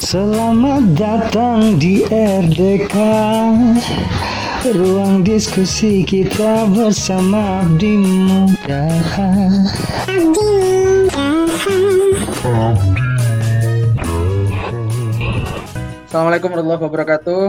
Selamat 0.00 0.96
datang 0.96 1.76
di 1.76 2.00
RDK 2.08 2.96
Ruang 4.72 5.20
diskusi 5.20 6.00
kita 6.08 6.64
bersama 6.72 7.60
Abdi 7.60 8.00
Muda 8.00 8.88
Assalamualaikum 16.08 16.48
warahmatullahi 16.48 16.84
wabarakatuh. 16.88 17.44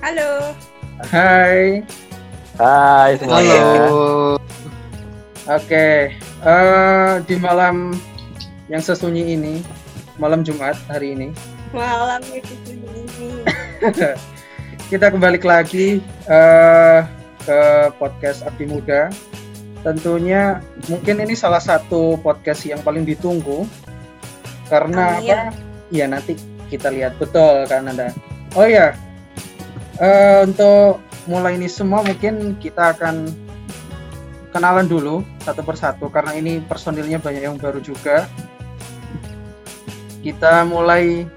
Halo. 0.00 0.32
Hai. 1.12 1.84
Hai 2.56 3.10
semuanya. 3.20 3.62
Oke, 5.44 6.16
eh, 6.40 7.12
di 7.28 7.36
malam 7.36 7.92
yang 8.72 8.80
sesunyi 8.80 9.36
ini, 9.36 9.60
malam 10.16 10.46
Jumat 10.46 10.78
hari 10.86 11.14
ini, 11.18 11.28
Malam 11.74 12.22
ini. 12.30 13.42
kita 14.90 15.10
kembali 15.10 15.42
lagi 15.42 15.98
eh, 16.30 17.00
ke 17.42 17.60
podcast 17.98 18.46
Abdi 18.46 18.70
Muda. 18.70 19.10
Tentunya 19.82 20.62
mungkin 20.88 21.20
ini 21.20 21.34
salah 21.36 21.60
satu 21.60 22.16
podcast 22.22 22.64
yang 22.64 22.80
paling 22.80 23.04
ditunggu 23.04 23.68
karena 24.70 25.18
Amin. 25.18 25.28
apa? 25.28 25.52
Iya 25.92 26.06
nanti 26.08 26.38
kita 26.70 26.88
lihat 26.94 27.18
betul 27.18 27.66
kan 27.68 27.90
Anda. 27.90 28.14
Oh 28.54 28.64
ya, 28.64 28.94
eh, 29.98 30.46
untuk 30.46 31.02
mulai 31.26 31.58
ini 31.58 31.66
semua 31.66 32.06
mungkin 32.06 32.54
kita 32.62 32.94
akan 32.96 33.28
kenalan 34.54 34.86
dulu 34.86 35.26
satu 35.42 35.66
persatu 35.66 36.06
karena 36.06 36.38
ini 36.38 36.62
personilnya 36.62 37.18
banyak 37.18 37.42
yang 37.42 37.58
baru 37.58 37.82
juga. 37.82 38.30
Kita 40.24 40.64
mulai 40.64 41.28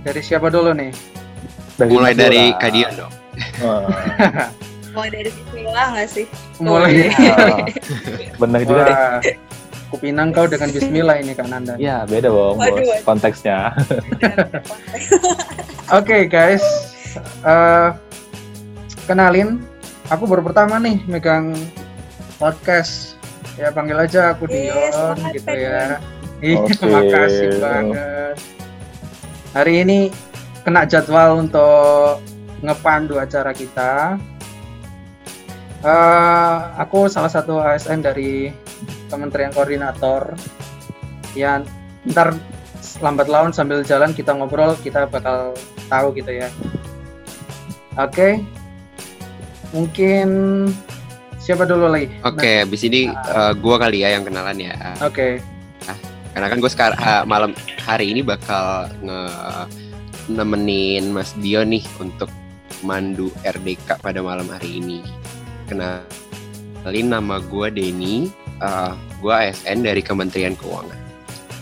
dari 0.00 0.20
siapa 0.24 0.48
dulu 0.48 0.72
nih? 0.72 0.90
Mas 1.76 1.88
Mulai 1.92 2.12
dari 2.16 2.42
Dora. 2.48 2.58
Kadian 2.58 2.92
dong. 2.96 3.12
Wah, 3.60 4.48
Mulai 4.88 5.10
dari 5.12 5.30
Bismillah 5.30 5.86
nggak 5.92 6.08
sih? 6.08 6.26
Mulai. 6.58 6.92
Nah, 7.12 7.56
Benar 8.40 8.60
juga 8.64 8.82
deh. 8.82 8.96
Wah, 8.96 9.20
kupinang 9.88 10.32
kau 10.32 10.44
dengan 10.44 10.68
Bismillah 10.68 11.16
ini 11.20 11.32
kan 11.32 11.48
Anda. 11.50 11.76
Ya 11.76 12.04
beda 12.04 12.28
bang 12.28 12.56
Waduh, 12.56 12.76
bos 12.76 12.88
waduh. 12.88 13.04
konteksnya. 13.04 13.58
Oke 15.98 16.24
guys, 16.26 16.64
Eh, 17.18 17.88
kenalin, 19.04 19.58
aku 20.06 20.28
baru 20.28 20.44
pertama 20.44 20.78
nih 20.78 21.02
megang 21.04 21.56
podcast. 22.36 23.16
Ya 23.58 23.74
panggil 23.74 23.98
aja 23.98 24.36
aku 24.36 24.46
Yes, 24.46 24.94
Dion 24.94 25.18
gitu 25.34 25.50
ya. 25.50 25.98
Iya, 26.38 26.56
Oke. 26.62 26.86
makasih 26.94 27.48
banget. 27.58 28.36
Hari 29.54 29.74
ini 29.82 29.98
kena 30.62 30.86
jadwal 30.86 31.42
untuk 31.42 32.22
ngepandu 32.62 33.18
acara 33.18 33.50
kita. 33.50 34.18
Eh, 35.78 36.56
aku 36.78 37.06
salah 37.06 37.30
satu 37.30 37.62
ASN 37.62 38.02
dari 38.02 38.50
Kementerian 39.10 39.54
Koordinator. 39.54 40.34
Ya, 41.34 41.62
ntar 42.06 42.34
lambat 42.98 43.30
laun 43.30 43.54
sambil 43.54 43.86
jalan 43.86 44.10
kita 44.10 44.34
ngobrol, 44.34 44.74
kita 44.82 45.06
bakal 45.06 45.54
tahu 45.86 46.14
gitu 46.18 46.34
ya. 46.34 46.50
Oke, 47.98 48.42
mungkin 49.74 50.28
siapa 51.38 51.66
dulu 51.66 51.90
lagi? 51.90 52.10
Oke, 52.22 52.62
habis 52.62 52.82
ini 52.86 53.10
eh, 53.10 53.52
gua 53.58 53.78
kali 53.78 54.02
ya 54.02 54.18
yang 54.18 54.26
kenalan 54.26 54.58
ya. 54.58 54.74
Nah, 54.74 55.06
Oke, 55.06 55.42
Karena 56.34 56.46
kan 56.52 56.58
gue 56.60 56.70
sekarang 56.70 56.98
malam 57.26 57.50
hari 57.82 58.12
ini 58.12 58.20
bakal 58.22 58.86
nge 59.02 59.20
nemenin 60.28 61.08
Mas 61.10 61.32
Dion 61.40 61.72
nih 61.72 61.84
untuk 61.98 62.28
mandu 62.84 63.32
RDK 63.42 63.98
pada 63.98 64.20
malam 64.20 64.46
hari 64.46 64.78
ini. 64.78 65.00
Kenalin 65.66 67.08
nama 67.08 67.40
gue 67.40 67.66
Denny, 67.72 68.28
eh, 68.60 68.92
gue 69.18 69.32
ASN 69.32 69.82
dari 69.82 70.04
Kementerian 70.04 70.54
Keuangan. 70.54 71.00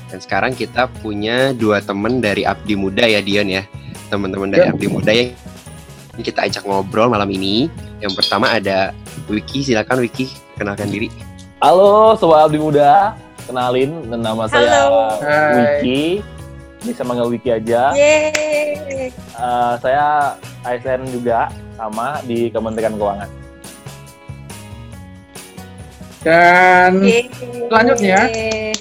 Dan 0.07 0.19
sekarang 0.23 0.55
kita 0.55 0.87
punya 1.03 1.51
dua 1.51 1.83
temen 1.83 2.23
dari 2.23 2.47
Abdi 2.47 2.79
Muda 2.79 3.07
ya 3.07 3.19
Dion 3.23 3.51
ya. 3.51 3.67
Teman-teman 4.07 4.55
dari 4.55 4.71
Ya. 4.71 4.71
Abdi 4.71 4.87
Muda 4.87 5.11
yang 5.11 5.35
kita 6.23 6.47
ajak 6.47 6.63
ngobrol 6.63 7.11
malam 7.11 7.27
ini. 7.31 7.67
Yang 7.99 8.23
pertama 8.23 8.55
ada 8.55 8.95
Wiki, 9.27 9.67
silakan 9.67 10.05
Wiki 10.05 10.31
kenalkan 10.55 10.91
diri. 10.93 11.11
Halo 11.59 12.15
sobat 12.15 12.47
Abdi 12.47 12.61
Muda, 12.61 13.17
kenalin 13.47 13.91
nama 14.11 14.45
saya. 14.51 14.91
Hai. 15.23 15.55
Wiki. 15.81 16.03
Bisa 16.83 17.03
manggil 17.03 17.31
Wiki 17.33 17.51
aja. 17.51 17.95
Yeay. 17.95 19.11
Eh, 19.11 19.73
saya 19.81 20.35
ASN 20.63 21.07
juga 21.11 21.49
sama 21.79 22.21
di 22.27 22.51
Kementerian 22.51 22.95
Keuangan. 22.95 23.31
dan 26.27 27.07
Yeay. 27.07 27.31
Selanjutnya. 27.71 28.19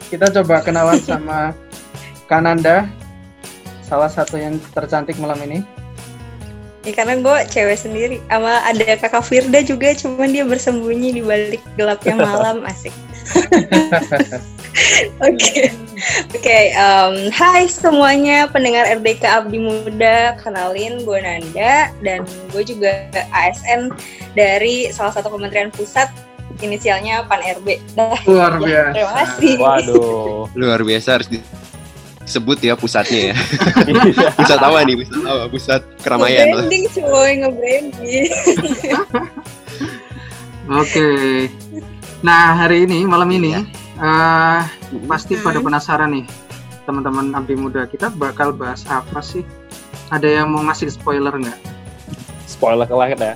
kita 0.09 0.33
coba 0.33 0.65
kenalan 0.65 0.97
sama 0.97 1.53
Kananda, 2.29 2.89
salah 3.85 4.09
satu 4.09 4.33
yang 4.41 4.57
tercantik 4.73 5.13
malam 5.21 5.37
ini. 5.45 5.61
Ya, 6.81 6.93
karena 6.93 7.17
gue 7.21 7.37
cewek 7.49 7.77
sendiri. 7.77 8.17
Sama 8.29 8.61
ada 8.65 8.97
kakak 8.97 9.25
Firda 9.25 9.61
juga, 9.61 9.93
cuman 9.93 10.29
dia 10.33 10.41
bersembunyi 10.45 11.17
di 11.17 11.21
balik 11.21 11.61
gelapnya 11.77 12.17
malam. 12.29 12.65
Asik. 12.65 12.93
Oke, 15.23 15.71
oke. 16.35 16.59
hai 17.31 17.63
semuanya 17.71 18.51
pendengar 18.51 18.83
RDK 18.99 19.23
Abdi 19.23 19.59
Muda. 19.59 20.35
Kenalin 20.35 21.07
gue 21.07 21.19
Nanda 21.23 21.95
dan 22.03 22.27
gue 22.51 22.63
juga 22.67 23.07
ASN 23.31 23.95
dari 24.35 24.91
salah 24.91 25.15
satu 25.15 25.31
kementerian 25.31 25.71
pusat. 25.71 26.11
Inisialnya 26.63 27.27
Pan 27.27 27.43
RB. 27.43 27.83
Dah, 27.99 28.15
Luar 28.27 28.55
ya, 28.63 28.63
biasa. 28.63 28.91
Terima 28.95 29.13
kasih. 29.19 29.53
Waduh. 29.59 30.39
Luar 30.59 30.79
biasa 30.83 31.09
harus 31.19 31.27
disebut 31.31 32.57
ya 32.63 32.73
pusatnya 32.79 33.31
ya. 33.31 33.35
Iya. 33.87 34.27
pusat 34.39 34.59
apa 34.59 34.77
nih? 34.87 34.95
Pusat 35.03 35.23
apa? 35.23 35.43
Pusat 35.51 35.81
keramaian 35.99 36.45
lah. 36.51 36.63
Nge-branding 36.63 36.85
cuy, 36.91 37.31
nge-branding. 37.43 38.27
Oke. 40.67 41.09
Nah 42.23 42.55
hari 42.55 42.87
ini 42.87 43.03
malam 43.03 43.27
ini 43.35 43.51
eh, 43.97 44.61
pasti 45.05 45.37
pada 45.37 45.57
Hmm. 45.57 45.65
penasaran 45.65 46.09
nih 46.11 46.25
teman-teman 46.85 47.33
Abdi 47.33 47.55
Muda 47.55 47.85
kita 47.85 48.09
bakal 48.09 48.53
bahas 48.53 48.85
apa 48.85 49.19
sih? 49.19 49.41
Ada 50.07 50.41
yang 50.41 50.53
mau 50.53 50.61
ngasih 50.61 50.91
spoiler 50.91 51.33
nggak? 51.33 51.57
Spoiler 52.45 52.85
kelet 52.85 53.17
ya. 53.17 53.33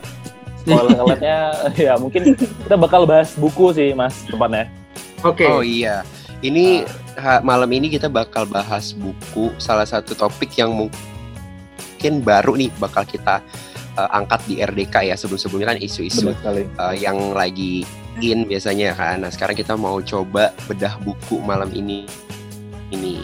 Spoiler 0.59 0.93
keletnya 0.93 1.37
ya 1.89 1.93
mungkin 1.97 2.37
kita 2.37 2.75
bakal 2.75 3.03
bahas 3.03 3.33
buku 3.33 3.73
sih 3.73 3.91
mas 3.91 4.21
tepatnya. 4.25 4.69
Oke. 5.25 5.43
Oh 5.43 5.65
iya. 5.65 6.05
Ini 6.39 6.87
ha- 7.17 7.41
malam 7.41 7.67
ini 7.73 7.89
kita 7.89 8.07
bakal 8.07 8.45
bahas 8.45 8.93
buku 8.93 9.51
salah 9.57 9.83
satu 9.83 10.13
topik 10.13 10.55
yang 10.55 10.71
mungkin 10.71 12.21
baru 12.21 12.55
nih 12.55 12.71
bakal 12.77 13.03
kita 13.03 13.43
uh, 13.97 14.09
angkat 14.13 14.39
di 14.47 14.61
RDK 14.61 15.09
ya 15.09 15.15
sebelum-sebelumnya 15.17 15.75
kan 15.75 15.79
isu-isu 15.81 16.31
uh, 16.31 16.95
yang 16.95 17.35
lagi 17.35 17.83
in 18.22 18.46
biasanya 18.46 18.96
kan. 18.96 19.24
Nah, 19.24 19.31
sekarang 19.31 19.56
kita 19.56 19.74
mau 19.80 20.00
coba 20.03 20.52
bedah 20.68 21.00
buku 21.02 21.40
malam 21.41 21.72
ini. 21.72 22.06
Ini. 22.91 23.24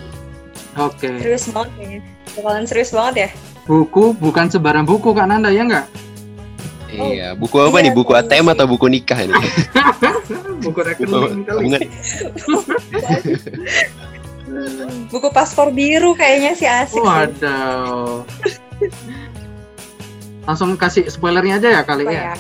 Oke. 0.76 1.08
Serius 1.20 1.48
banget 1.52 1.72
ya. 1.80 2.00
Bakalan 2.36 2.66
serius 2.68 2.92
banget 2.92 3.16
ya. 3.16 3.30
Buku 3.66 4.14
bukan 4.18 4.52
sebarang 4.52 4.86
buku 4.86 5.16
Kak 5.16 5.26
Nanda 5.26 5.50
ya 5.50 5.66
nggak? 5.66 5.88
Oh, 6.96 7.12
iya, 7.12 7.36
buku 7.36 7.59
apa 7.59 7.82
iya, 7.82 7.90
nih? 7.90 7.92
Buku 7.92 8.12
iya 8.16 8.24
ATM 8.24 8.46
sih. 8.47 8.53
atau 8.56 8.66
buku 8.72 8.86
nikah 8.88 9.20
ini? 9.20 9.36
buku 10.64 10.80
rekening 10.80 11.44
kali. 11.44 11.66
Buku 15.12 15.28
paspor 15.34 15.74
biru 15.74 16.16
kayaknya 16.16 16.52
sih 16.56 16.70
asik. 16.70 17.02
Waduh. 17.02 18.24
Langsung 20.46 20.78
kasih 20.78 21.09
spoilernya 21.09 21.59
aja 21.59 21.70
ya 21.76 21.82
kali 21.84 22.06
ya. 22.08 22.38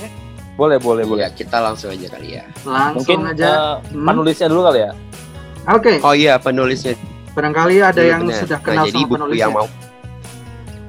Boleh 0.55 0.77
boleh 0.77 1.03
boleh. 1.03 1.21
Ya, 1.21 1.29
kita 1.29 1.59
langsung 1.59 1.91
aja 1.91 2.07
kali 2.07 2.29
ya. 2.33 2.43
Langsung 2.61 3.03
Mungkin 3.03 3.19
aja. 3.29 3.43
eh, 3.43 3.73
Hmm. 3.91 4.05
penulisnya 4.05 4.47
dulu 4.47 4.61
kali 4.63 4.79
ya. 4.81 4.91
Oke. 5.67 5.93
Oh 5.99 6.13
iya, 6.13 6.33
penulisnya 6.37 6.93
Barangkali 7.31 7.75
ada 7.77 7.99
Iya, 7.99 8.15
yang 8.15 8.21
benar. 8.23 8.39
sudah 8.39 8.55
Nah, 8.55 8.65
kenal 8.65 8.85
jadi 8.85 8.95
sama 8.95 9.03
buku 9.03 9.15
penulisnya. 9.17 9.41
yang 9.41 9.51
mau 9.53 9.67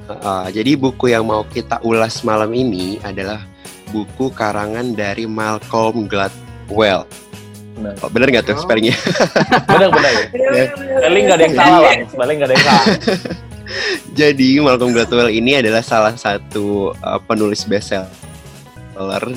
Uh, 0.07 0.47
jadi 0.47 0.71
buku 0.73 1.05
yang 1.09 1.27
mau 1.27 1.43
kita 1.43 1.83
ulas 1.83 2.23
malam 2.23 2.47
ini 2.49 2.95
adalah 3.01 3.43
buku 3.89 4.31
karangan 4.31 4.95
dari 4.95 5.27
Malcolm 5.27 6.07
Gladwell. 6.07 7.03
Benar. 7.75 7.93
Oh, 7.99 8.07
bener 8.07 8.27
nggak 8.31 8.47
tuh 8.47 8.55
Oh. 8.55 8.63
spellingnya? 8.63 8.95
Benar 9.67 9.91
benar 9.91 10.07
ya. 10.09 10.25
Spelling 10.95 11.23
nggak 11.27 11.35
ada 11.35 11.43
yang 11.43 11.55
salah 11.55 11.79
bang. 11.83 11.99
Spelling 12.07 12.35
nggak 12.39 12.47
ada 12.47 12.55
yang 12.55 12.65
salah. 12.65 12.85
Jadi 14.19 14.47
Malcolm 14.57 14.95
Gladwell 14.95 15.27
ini 15.29 15.51
adalah 15.55 15.83
salah 15.83 16.15
satu 16.15 16.95
uh, 16.97 17.19
penulis 17.21 17.61
bestseller 17.61 18.07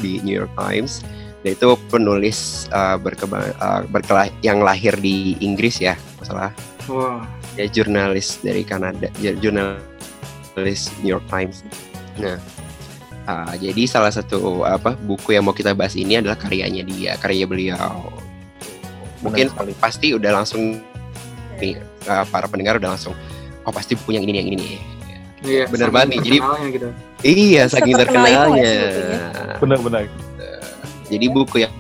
di 0.01 0.21
New 0.25 0.35
York 0.35 0.53
Times 0.57 1.05
Dia 1.41 1.57
itu 1.57 1.73
penulis 1.89 2.69
uh, 2.73 3.01
berkembang 3.01 3.57
uh, 3.61 3.81
berkelah 3.89 4.29
yang 4.45 4.61
lahir 4.61 4.93
di 5.01 5.41
Inggris 5.41 5.81
ya, 5.81 5.97
masalah 6.21 6.53
Wah, 6.85 7.25
ya 7.55 7.65
jurnalis 7.71 8.41
dari 8.45 8.67
Kanada, 8.67 9.09
jurnalis 9.21 10.93
New 11.01 11.17
York 11.17 11.25
Times. 11.33 11.65
Nah, 12.19 12.37
uh, 13.25 13.55
jadi 13.57 13.89
salah 13.89 14.13
satu 14.13 14.67
apa 14.69 14.99
buku 15.01 15.39
yang 15.39 15.47
mau 15.47 15.57
kita 15.57 15.73
bahas 15.73 15.95
ini 15.95 16.19
adalah 16.19 16.37
karyanya 16.37 16.83
dia, 16.85 17.15
karya 17.17 17.49
beliau. 17.49 18.11
Mungkin 19.25 19.53
Benar 19.53 19.77
pasti 19.79 20.17
udah 20.17 20.43
langsung 20.43 20.81
nih 21.61 21.77
uh, 22.09 22.25
para 22.29 22.49
pendengar 22.49 22.81
udah 22.81 22.97
langsung 22.97 23.13
oh 23.65 23.73
pasti 23.73 23.93
bukunya 23.97 24.21
yang 24.21 24.27
ini 24.29 24.33
nih, 24.33 24.41
yang 24.41 24.51
ini 24.51 24.65
nih. 24.77 25.00
Iya. 25.43 25.65
Bener 25.67 25.89
banget 25.89 26.09
nih, 26.09 26.19
jadi- 26.21 26.43
gitu. 26.71 26.89
Iya, 27.21 27.63
saking 27.69 27.95
Terkenal 27.95 28.25
itu 28.25 28.33
nggak 28.33 28.49
terkenalnya. 28.49 28.75
Benar-benar. 29.61 30.03
Jadi 31.07 31.27
buku 31.29 31.57
yang 31.61 31.73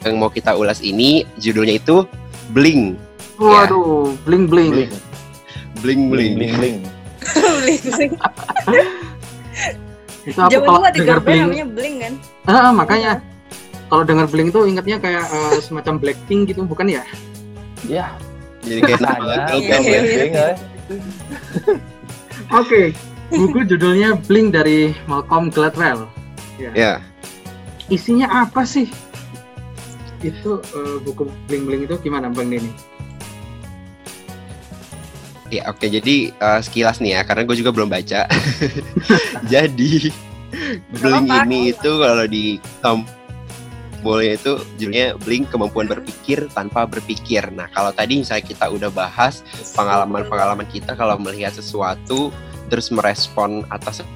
yang 0.00 0.14
mau 0.16 0.28
kita 0.28 0.52
ulas 0.52 0.80
ini 0.80 1.24
judulnya 1.36 1.76
itu 1.76 2.04
Bling, 2.48 2.94
Waduh, 3.36 4.14
bling 4.22 4.46
bling. 4.46 4.70
Bling, 4.70 4.92
Bling 5.76 6.02
bling, 6.08 6.08
Bling. 6.08 6.34
bling, 6.36 6.52
bling. 6.56 6.76
Bling. 7.86 8.12
Itu 10.24 10.38
aku 10.40 10.48
Zaman 10.48 10.66
kalau 10.66 10.88
dengar 10.90 11.18
bling, 11.22 11.42
namanya 11.42 11.66
Bling 11.68 11.96
kan. 12.00 12.12
ah, 12.46 12.70
makanya 12.70 13.10
kalau 13.86 14.02
dengar 14.02 14.26
bling 14.26 14.48
tuh 14.50 14.66
ingatnya 14.66 14.98
kayak 14.98 15.26
eh, 15.26 15.58
semacam 15.60 15.94
Blackpink 15.98 16.50
gitu, 16.50 16.66
bukan 16.66 16.86
ya? 16.90 17.02
Ya, 17.86 18.06
Jadi 18.62 18.80
kayak 18.82 19.00
nama 19.02 19.46
tanya. 19.46 19.78
girl 19.78 20.54
Oke, 22.54 22.94
buku 23.32 23.66
judulnya 23.66 24.14
Bling 24.26 24.54
dari 24.54 24.94
Malcolm 25.10 25.50
Gladwell. 25.50 26.06
Ya, 26.56 27.02
Isinya 27.90 28.46
apa 28.46 28.62
sih? 28.62 28.86
Itu 30.22 30.62
eh, 30.62 30.96
buku 31.02 31.26
Bling 31.50 31.66
Bling 31.66 31.82
itu 31.90 31.96
gimana 32.02 32.30
Bang 32.30 32.50
Denny? 32.50 32.70
ya 35.50 35.62
oke. 35.70 35.86
Jadi 35.86 36.34
uh, 36.42 36.58
sekilas 36.58 36.98
nih 36.98 37.18
ya, 37.18 37.20
karena 37.22 37.46
gue 37.46 37.56
juga 37.58 37.70
belum 37.70 37.90
baca. 37.90 38.26
Jadi 39.52 40.10
Bling 40.90 41.26
ini 41.30 41.70
itu 41.74 41.90
kalau 42.02 42.26
di 42.26 42.58
tombolnya 44.06 44.38
itu 44.38 44.52
judulnya 44.78 45.18
Bling 45.18 45.50
kemampuan 45.50 45.90
berpikir 45.90 46.46
tanpa 46.54 46.86
berpikir. 46.86 47.50
Nah 47.50 47.66
kalau 47.74 47.90
tadi 47.90 48.22
misalnya 48.22 48.46
kita 48.46 48.70
udah 48.70 48.86
bahas 48.94 49.42
pengalaman-pengalaman 49.74 50.62
kita 50.70 50.94
kalau 50.94 51.18
melihat 51.18 51.50
sesuatu 51.50 52.30
terus 52.70 52.94
merespon 52.94 53.66
atas 53.66 54.06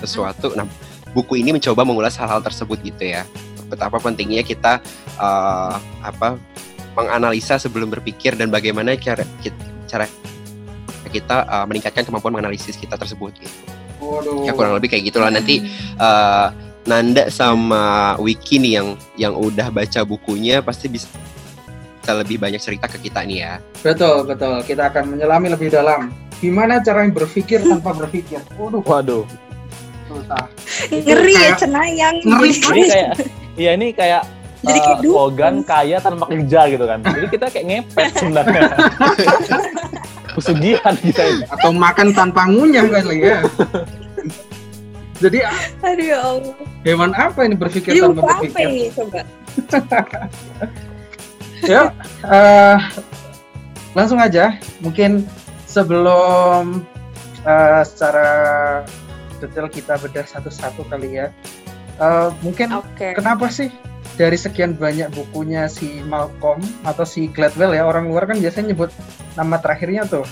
sesuatu. 0.00 0.56
Nah, 0.56 0.64
buku 1.12 1.44
ini 1.44 1.52
mencoba 1.52 1.84
mengulas 1.84 2.16
hal-hal 2.16 2.40
tersebut 2.40 2.80
gitu 2.80 3.12
ya. 3.12 3.28
Betapa 3.68 4.00
pentingnya 4.00 4.40
kita 4.40 4.80
eh, 5.20 5.74
apa 6.00 6.40
menganalisa 6.96 7.60
sebelum 7.60 7.92
berpikir 7.92 8.32
dan 8.40 8.48
bagaimana 8.48 8.96
cara 8.96 9.28
cara 9.92 10.08
kita 11.12 11.36
eh, 11.44 11.64
meningkatkan 11.68 12.08
kemampuan 12.08 12.32
menganalisis 12.32 12.80
kita 12.80 12.96
tersebut 12.96 13.36
gitu. 13.36 13.60
Waduh. 14.00 14.48
Ya 14.48 14.56
kurang 14.56 14.72
lebih 14.72 14.88
kayak 14.88 15.12
gitulah 15.12 15.28
nanti 15.28 15.60
eh, 16.00 16.71
Nanda 16.82 17.30
sama 17.30 18.14
Wiki 18.18 18.58
nih 18.58 18.72
yang 18.82 18.88
yang 19.14 19.34
udah 19.38 19.70
baca 19.70 20.02
bukunya 20.02 20.58
pasti 20.58 20.90
bisa 20.90 21.06
bisa 22.02 22.18
lebih 22.18 22.42
banyak 22.42 22.58
cerita 22.58 22.90
ke 22.90 22.98
kita 22.98 23.22
nih 23.22 23.38
ya. 23.46 23.52
Betul, 23.86 24.26
betul. 24.26 24.58
Kita 24.66 24.90
akan 24.90 25.14
menyelami 25.14 25.54
lebih 25.54 25.70
dalam. 25.70 26.10
Gimana 26.42 26.82
cara 26.82 27.06
berpikir 27.06 27.62
tanpa 27.62 27.94
berpikir? 27.94 28.42
Waduh, 28.58 28.82
Waduh, 28.82 29.22
susah. 30.10 30.50
Ngeri 30.90 31.34
ya 31.38 31.54
cenayang. 31.54 32.16
Ngeri 32.26 32.50
ini 32.50 32.82
kayak, 32.90 33.12
iya 33.54 33.70
ini 33.78 33.88
kayak 33.94 34.22
Jadi 34.62 34.78
kayak 34.78 34.98
slogan 35.02 35.54
kaya 35.66 35.98
tanpa 35.98 36.24
kerja 36.30 36.60
gitu 36.70 36.84
kan. 36.86 36.98
Jadi 37.02 37.26
kita 37.34 37.46
kayak 37.50 37.66
ngepet 37.66 38.06
sebenarnya. 38.14 38.62
Pesugihan 40.38 40.94
kita 41.02 41.22
ini. 41.22 41.44
Atau 41.50 41.70
makan 41.74 42.14
tanpa 42.14 42.46
ngunyah 42.46 42.86
kali 42.86 43.26
ya. 43.26 43.42
Jadi 45.22 45.38
Aduh 45.86 46.02
ya 46.02 46.18
Allah. 46.18 46.54
hewan 46.82 47.14
apa 47.14 47.46
ini 47.46 47.54
berpikir 47.54 47.94
Jadi 47.94 48.02
tanpa 48.02 48.14
buku 48.18 48.26
apa 48.26 48.34
berpikir? 48.42 48.66
ini 48.66 48.82
coba? 48.90 49.20
Ya, 51.62 51.94
eh, 52.26 52.78
langsung 53.94 54.18
aja. 54.18 54.58
Mungkin 54.82 55.22
sebelum 55.70 56.82
eh, 57.46 57.82
secara 57.86 58.26
detail 59.38 59.70
kita 59.70 59.94
bedah 60.02 60.26
satu-satu 60.26 60.82
kali 60.90 61.22
ya. 61.22 61.30
Eh, 62.02 62.28
mungkin 62.42 62.74
Oke. 62.74 63.14
kenapa 63.14 63.46
sih 63.46 63.70
dari 64.18 64.34
sekian 64.34 64.74
banyak 64.74 65.06
bukunya 65.14 65.70
si 65.70 66.02
Malcolm 66.02 66.58
atau 66.82 67.06
si 67.06 67.30
Gladwell 67.30 67.78
ya 67.78 67.86
orang 67.86 68.10
luar 68.10 68.26
kan 68.26 68.42
biasanya 68.42 68.74
nyebut 68.74 68.90
nama 69.38 69.54
terakhirnya 69.62 70.02
tuh. 70.02 70.26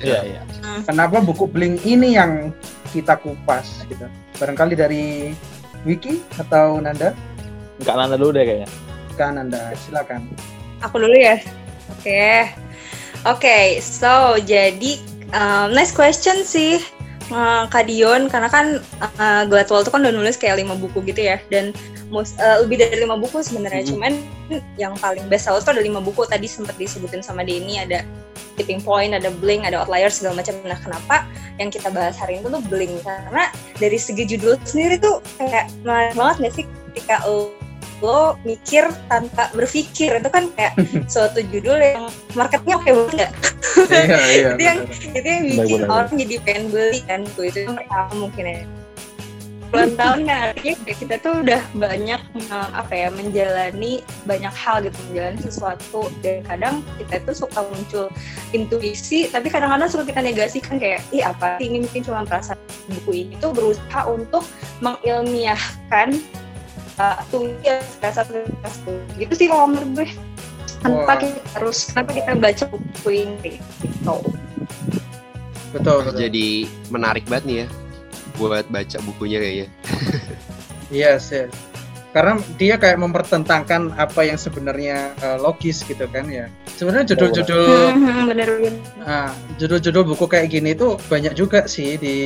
Iya, 0.00 0.20
iya. 0.24 0.40
Kenapa 0.88 1.20
buku 1.20 1.44
Bling 1.44 1.80
ini 1.84 2.16
yang 2.16 2.52
kita 2.90 3.20
kupas 3.20 3.84
gitu? 3.86 4.08
Barangkali 4.40 4.74
dari 4.74 5.36
Wiki 5.84 6.24
atau 6.40 6.80
Nanda? 6.80 7.12
Enggak 7.80 7.96
nanda 7.96 8.16
dulu 8.20 8.36
deh 8.36 8.44
kayaknya. 8.44 8.68
Kan 9.16 9.36
Nanda, 9.36 9.72
silakan. 9.84 10.28
Aku 10.84 10.96
dulu 11.00 11.16
ya. 11.16 11.36
Oke. 11.92 12.48
Oke, 13.28 13.84
so 13.84 14.40
jadi 14.40 14.96
um, 15.36 15.76
nice 15.76 15.92
question 15.92 16.40
sih 16.40 16.80
uh, 17.30 17.64
Kak 17.66 17.86
Dion 17.86 18.30
karena 18.30 18.48
kan 18.50 18.78
uh, 19.00 19.42
Gladwell 19.46 19.82
tuh 19.86 19.92
kan 19.94 20.02
udah 20.04 20.14
nulis 20.14 20.36
kayak 20.36 20.60
lima 20.60 20.76
buku 20.76 21.02
gitu 21.06 21.30
ya 21.30 21.38
dan 21.50 21.74
most, 22.10 22.36
uh, 22.42 22.62
lebih 22.62 22.82
dari 22.82 23.02
lima 23.02 23.16
buku 23.16 23.40
sebenarnya 23.40 23.86
Mhm. 23.86 23.90
cuman 23.94 24.12
yang 24.74 24.92
paling 24.98 25.24
best 25.30 25.46
seller 25.46 25.62
tuh 25.62 25.72
ada 25.78 25.82
lima 25.82 26.02
buku 26.02 26.26
tadi 26.26 26.50
sempat 26.50 26.74
disebutin 26.76 27.22
sama 27.22 27.46
Denny 27.46 27.78
ada 27.78 28.02
tipping 28.58 28.82
point, 28.82 29.14
ada 29.16 29.30
bling, 29.40 29.64
ada 29.64 29.80
outlier 29.80 30.12
segala 30.12 30.42
macam. 30.42 30.52
Nah, 30.68 30.76
kenapa 30.76 31.24
yang 31.56 31.72
kita 31.72 31.88
bahas 31.88 32.18
hari 32.20 32.36
ini 32.36 32.44
tuh 32.44 32.62
bling 32.68 32.92
karena 33.00 33.48
dari 33.80 33.96
segi 33.96 34.36
judul 34.36 34.60
sendiri 34.68 35.00
tuh 35.00 35.24
kayak 35.40 35.72
menarik 35.80 36.12
banget 36.12 36.36
gak 36.44 36.54
sih 36.60 36.64
ketika 36.92 37.24
lo, 37.24 37.48
lo 38.00 38.36
mikir 38.42 38.88
tanpa 39.06 39.48
berpikir. 39.52 40.18
Itu 40.18 40.28
kan 40.28 40.48
kayak 40.56 40.74
suatu 41.12 41.40
judul 41.48 41.78
yang 41.78 42.08
marketnya 42.32 42.76
oke 42.76 42.88
banget 42.88 43.12
nggak? 43.16 43.32
iya, 43.88 44.18
iya. 44.34 44.48
Itu 44.56 44.62
yang- 44.64 44.84
itu 45.14 45.26
yang 45.28 45.44
bikin 45.46 45.82
orang 45.86 46.12
jadi 46.16 46.34
pengen 46.42 46.64
beli 46.72 47.00
kan 47.04 47.20
buku 47.32 47.42
itu 47.48 47.58
yang 47.64 47.76
pertama 47.76 48.12
mungkin 48.16 48.44
ya. 48.44 48.62
Puluhan 49.70 49.94
tahun 49.94 50.26
ya 50.26 50.36
artinya 50.50 50.74
kita 50.82 51.14
tuh 51.22 51.46
udah 51.46 51.62
banyak 51.78 52.18
eh, 52.42 52.68
apa 52.74 52.90
ya 52.90 53.06
menjalani 53.14 54.02
banyak 54.26 54.50
hal 54.50 54.82
gitu 54.82 54.98
menjalani 55.06 55.38
sesuatu. 55.38 56.10
Dan 56.26 56.42
kadang 56.42 56.82
kita 56.98 57.22
itu 57.22 57.46
suka 57.46 57.62
muncul 57.62 58.10
intuisi 58.50 59.30
tapi 59.30 59.46
kadang-kadang 59.46 59.86
suka 59.86 60.10
kita 60.10 60.26
negasikan 60.26 60.82
kayak 60.82 61.06
ih 61.14 61.22
apa 61.22 61.62
sih 61.62 61.70
ini? 61.70 61.86
Mungkin 61.86 62.02
cuma 62.02 62.26
perasaan 62.26 62.58
buku 62.90 63.10
ini 63.14 63.38
tuh 63.38 63.54
berusaha 63.54 64.10
untuk 64.10 64.42
mengilmiahkan 64.82 66.18
tuh 67.32 67.50
ya 67.64 67.80
perasaan 68.00 68.44
gitu 69.16 69.32
sih 69.36 69.46
kalau 69.48 69.70
menurut 69.70 69.90
gue 69.96 70.06
kenapa 70.80 71.12
Wah. 71.12 71.18
kita 71.18 71.40
harus 71.56 71.78
kenapa 71.92 72.10
kita 72.16 72.30
baca 72.36 72.64
buku 72.70 73.08
ini 73.26 73.52
gitu 73.84 74.16
Betul, 75.70 76.02
betul. 76.02 76.18
Jadi 76.26 76.66
menarik 76.90 77.22
banget 77.30 77.44
nih 77.46 77.56
ya 77.62 77.66
buat 78.40 78.66
baca 78.72 78.98
bukunya 79.06 79.38
kayaknya. 79.38 79.68
Yes, 80.90 81.30
yes. 81.30 81.54
Karena 82.10 82.42
dia 82.58 82.74
kayak 82.74 82.98
mempertentangkan 82.98 83.94
apa 83.94 84.26
yang 84.26 84.34
sebenarnya 84.34 85.14
eh, 85.22 85.38
logis 85.38 85.86
gitu 85.86 86.10
kan 86.10 86.26
ya. 86.26 86.50
Sebenarnya 86.74 87.14
judul-judul 87.14 87.70
ah, 89.06 89.30
judul-judul 89.62 90.04
buku 90.14 90.24
kayak 90.26 90.50
gini 90.50 90.74
itu 90.74 90.98
banyak 91.06 91.38
juga 91.38 91.70
sih 91.70 91.94
di 92.00 92.16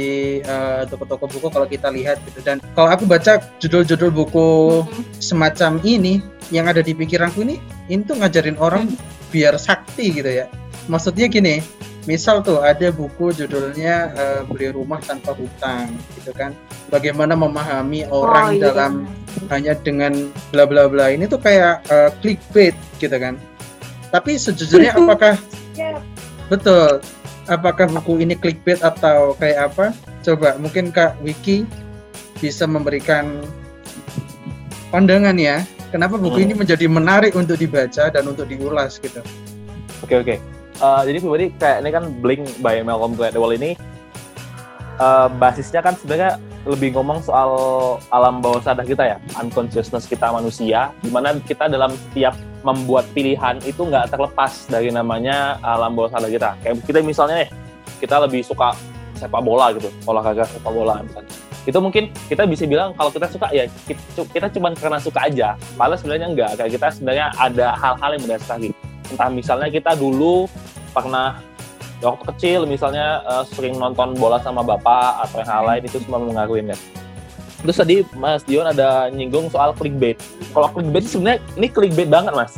eh, 0.41 0.83
toko-toko 0.89 1.29
buku 1.29 1.49
kalau 1.53 1.69
kita 1.69 1.93
lihat 1.93 2.17
gitu. 2.25 2.41
Dan 2.41 2.65
kalau 2.73 2.89
aku 2.89 3.05
baca 3.05 3.41
judul-judul 3.61 4.11
buku 4.13 4.47
Hmm. 4.85 5.05
semacam 5.21 5.81
ini 5.85 6.21
yang 6.53 6.69
ada 6.69 6.85
di 6.85 6.93
pikiranku 6.93 7.41
ini, 7.45 7.57
tuh 8.05 8.17
ngajarin 8.21 8.57
orang 8.61 8.89
biar 9.33 9.57
sakti 9.57 10.13
gitu 10.13 10.29
ya. 10.29 10.47
Maksudnya 10.89 11.27
gini, 11.29 11.65
misal 12.05 12.41
tuh 12.41 12.61
ada 12.61 12.89
buku 12.89 13.33
judulnya 13.33 13.95
eh, 14.13 14.41
beli 14.45 14.69
rumah 14.71 15.01
tanpa 15.01 15.33
hutang 15.33 15.89
gitu 16.17 16.31
kan. 16.33 16.53
Bagaimana 16.89 17.33
memahami 17.33 18.05
orang 18.07 18.49
Oh, 18.49 18.57
iya. 18.57 18.63
dalam 18.71 18.93
hanya 19.49 19.73
dengan 19.75 20.13
bla 20.53 20.65
bla 20.65 20.87
bla 20.87 21.09
ini 21.09 21.25
tuh 21.25 21.41
kayak 21.41 21.85
eh, 21.89 22.11
clickbait 22.21 22.77
gitu 22.99 23.17
kan. 23.17 23.41
Tapi 24.13 24.37
sejujurnya 24.37 24.95
apakah 24.95 25.35
Ya. 25.75 25.99
betul? 26.47 27.03
Apakah 27.45 27.91
buku 27.91 28.23
ini 28.23 28.39
clickbait 28.39 28.79
atau 28.79 29.35
kayak 29.37 29.75
apa? 29.75 29.87
Coba 30.23 30.57
mungkin 30.57 30.89
Kak 30.89 31.21
Wiki 31.21 31.67
bisa 32.39 32.65
memberikan 32.65 33.43
pandangan 34.89 35.37
ya. 35.37 35.65
Kenapa 35.91 36.19
buku 36.19 36.43
Hmm. 36.43 36.47
ini 36.51 36.55
menjadi 36.57 36.87
menarik 36.91 37.33
untuk 37.35 37.55
dibaca 37.55 38.11
dan 38.11 38.25
untuk 38.27 38.47
diulas 38.47 38.99
gitu? 38.99 39.23
Oke 40.03 40.15
oke. 40.19 40.35
Eh, 40.75 41.03
jadi 41.07 41.19
pribadi 41.23 41.47
kayak 41.55 41.79
ini 41.87 41.91
kan 41.95 42.05
Blink 42.19 42.43
by 42.59 42.83
Malcolm 42.83 43.15
Gladwell 43.15 43.55
ini 43.55 43.79
eh, 44.99 45.29
basisnya 45.39 45.79
kan 45.79 45.95
sebenarnya 45.95 46.43
lebih 46.65 46.97
ngomong 46.97 47.21
soal 47.21 47.51
alam 48.09 48.41
bawah 48.41 48.59
sadar 48.59 48.89
kita 48.89 49.05
ya, 49.05 49.17
unconsciousness 49.37 50.09
kita 50.09 50.33
manusia, 50.33 50.91
di 51.05 51.13
mana 51.13 51.37
kita 51.45 51.69
dalam 51.69 51.93
setiap 51.93 52.33
membuat 52.65 53.05
pilihan 53.13 53.61
itu 53.69 53.85
nggak 53.85 54.09
terlepas 54.09 54.65
dari 54.73 54.89
namanya 54.89 55.61
alam 55.61 55.93
bawah 55.93 56.09
sadar 56.09 56.33
kita. 56.33 56.57
Kayak 56.65 56.81
kita 56.89 56.99
misalnya 57.05 57.45
nih, 57.45 57.51
kita 58.01 58.17
lebih 58.25 58.41
suka 58.41 58.73
sepak 59.21 59.45
bola 59.45 59.77
gitu, 59.77 59.93
olahraga 60.09 60.49
sepak 60.49 60.73
bola 60.73 61.05
misalnya. 61.05 61.31
Itu 61.69 61.79
mungkin 61.85 62.09
kita 62.33 62.49
bisa 62.49 62.65
bilang 62.65 62.97
kalau 62.97 63.13
kita 63.13 63.29
suka 63.29 63.53
ya 63.53 63.69
kita, 64.33 64.49
cuma 64.57 64.73
karena 64.73 64.97
suka 64.97 65.21
aja. 65.29 65.61
Padahal 65.77 66.01
sebenarnya 66.01 66.27
enggak, 66.33 66.51
kayak 66.57 66.81
kita 66.81 66.89
sebenarnya 66.97 67.27
ada 67.37 67.77
hal-hal 67.77 68.11
yang 68.17 68.23
mendasar 68.25 68.57
gitu. 68.57 68.77
Entah 69.13 69.29
misalnya 69.29 69.69
kita 69.69 69.93
dulu 70.01 70.49
pernah 70.95 71.43
waktu 71.99 72.25
kecil 72.35 72.61
misalnya 72.71 73.25
uh, 73.27 73.45
sering 73.49 73.75
nonton 73.75 74.15
bola 74.15 74.39
sama 74.39 74.63
bapak 74.63 75.27
atau 75.27 75.43
yang 75.43 75.51
hal 75.51 75.65
lain 75.67 75.83
itu 75.89 75.99
semua 75.99 76.23
mengakuin 76.23 76.71
kan. 76.71 76.81
Terus 77.65 77.77
tadi 77.81 77.97
Mas 78.13 78.45
Dion 78.45 78.69
ada 78.69 79.09
nyinggung 79.09 79.49
soal 79.49 79.73
clickbait. 79.73 80.21
Kalau 80.53 80.69
clickbait 80.69 81.05
sebenarnya 81.09 81.41
ini 81.57 81.67
clickbait 81.73 82.13
banget 82.13 82.37
Mas. 82.37 82.53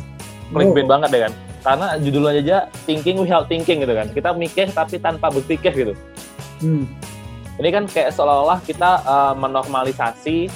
Clickbait 0.51 0.83
Oh. 0.83 0.91
banget 0.91 1.09
ya 1.15 1.19
kan. 1.27 1.33
Karena 1.63 1.87
judulnya 1.99 2.31
aja 2.43 2.57
thinking 2.83 3.17
without 3.23 3.47
thinking 3.47 3.81
gitu 3.81 3.93
kan. 3.95 4.07
Kita 4.11 4.35
mikir 4.35 4.67
tapi 4.75 4.99
tanpa 4.99 5.31
berpikir 5.31 5.71
gitu. 5.71 5.93
Hmm. 6.59 6.83
Ini 7.57 7.69
kan 7.73 7.83
kayak 7.89 8.13
seolah-olah 8.13 8.59
kita 8.67 9.01
uh, 9.07 9.33
menormalisasi 9.33 10.51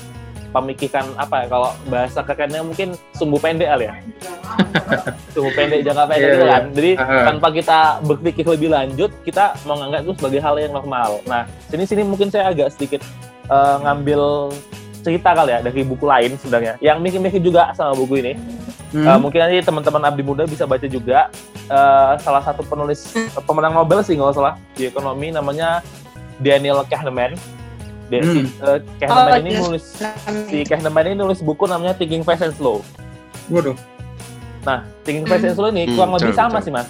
pemikiran 0.52 1.06
apa 1.16 1.44
ya 1.44 1.46
kalau 1.48 1.70
bahasa 1.88 2.20
kerennya 2.22 2.62
mungkin 2.62 2.94
sumbu 3.16 3.40
pendek 3.40 3.72
kali 3.72 3.88
ya 3.88 3.96
sumbu 5.34 5.50
pendek 5.56 5.82
jangka 5.88 6.04
pendek 6.08 6.22
Iya, 6.22 6.32
gitu 6.36 6.46
iya. 6.46 6.52
kan 6.54 6.64
jadi 6.76 6.92
Aha. 7.00 7.20
tanpa 7.32 7.48
kita 7.56 7.80
berpikir 8.04 8.46
lebih 8.46 8.70
lanjut 8.70 9.12
kita 9.24 9.56
menganggap 9.64 10.04
itu 10.04 10.14
sebagai 10.20 10.40
hal 10.44 10.56
yang 10.60 10.74
normal 10.76 11.24
nah 11.26 11.44
sini 11.72 11.84
sini 11.88 12.04
mungkin 12.04 12.28
saya 12.28 12.52
agak 12.52 12.76
sedikit 12.76 13.02
uh, 13.48 13.80
ngambil 13.82 14.52
cerita 15.02 15.34
kali 15.34 15.50
ya 15.50 15.60
dari 15.66 15.82
buku 15.82 16.06
lain 16.06 16.38
sebenarnya 16.38 16.78
yang 16.84 17.02
mikir-mikir 17.02 17.42
juga 17.42 17.74
sama 17.74 17.98
buku 17.98 18.22
ini 18.22 18.34
Hmm. 18.92 19.08
Uh, 19.08 19.20
mungkin 19.24 19.40
nanti 19.40 19.64
teman-teman 19.64 20.04
Abdi 20.04 20.20
Muda 20.20 20.44
bisa 20.44 20.68
baca 20.68 20.84
juga 20.84 21.32
uh, 21.72 22.20
salah 22.20 22.44
satu 22.44 22.60
penulis 22.68 23.08
pemenang 23.48 23.72
Nobel 23.72 24.04
sih 24.04 24.20
nggak 24.20 24.36
salah 24.36 24.60
di 24.76 24.92
ekonomi 24.92 25.32
namanya 25.32 25.80
Daniel 26.44 26.84
Kahneman. 26.84 27.40
Dia, 28.12 28.20
Hmm. 28.22 28.36
si, 28.36 28.40
uh, 28.60 28.78
Kahneman 29.00 29.32
Oh, 29.32 29.40
ini 29.40 29.50
iya. 29.50 29.60
nulis 29.64 29.84
si 30.52 30.58
Kahneman 30.68 31.04
ini 31.08 31.16
nulis 31.16 31.40
buku 31.40 31.64
namanya 31.64 31.96
Thinking 31.96 32.22
Fast 32.22 32.44
and 32.44 32.52
Slow. 32.52 32.84
Waduh. 33.48 33.72
Nah, 34.62 34.84
Thinking 35.02 35.24
Fast 35.24 35.48
and 35.48 35.56
Slow 35.56 35.72
ini 35.72 35.88
Hmm, 35.88 35.96
kurang 35.96 36.12
lebih 36.14 36.30
betul, 36.30 36.42
sama 36.44 36.60
betul. 36.60 36.66
sih 36.68 36.72
mas 36.76 36.88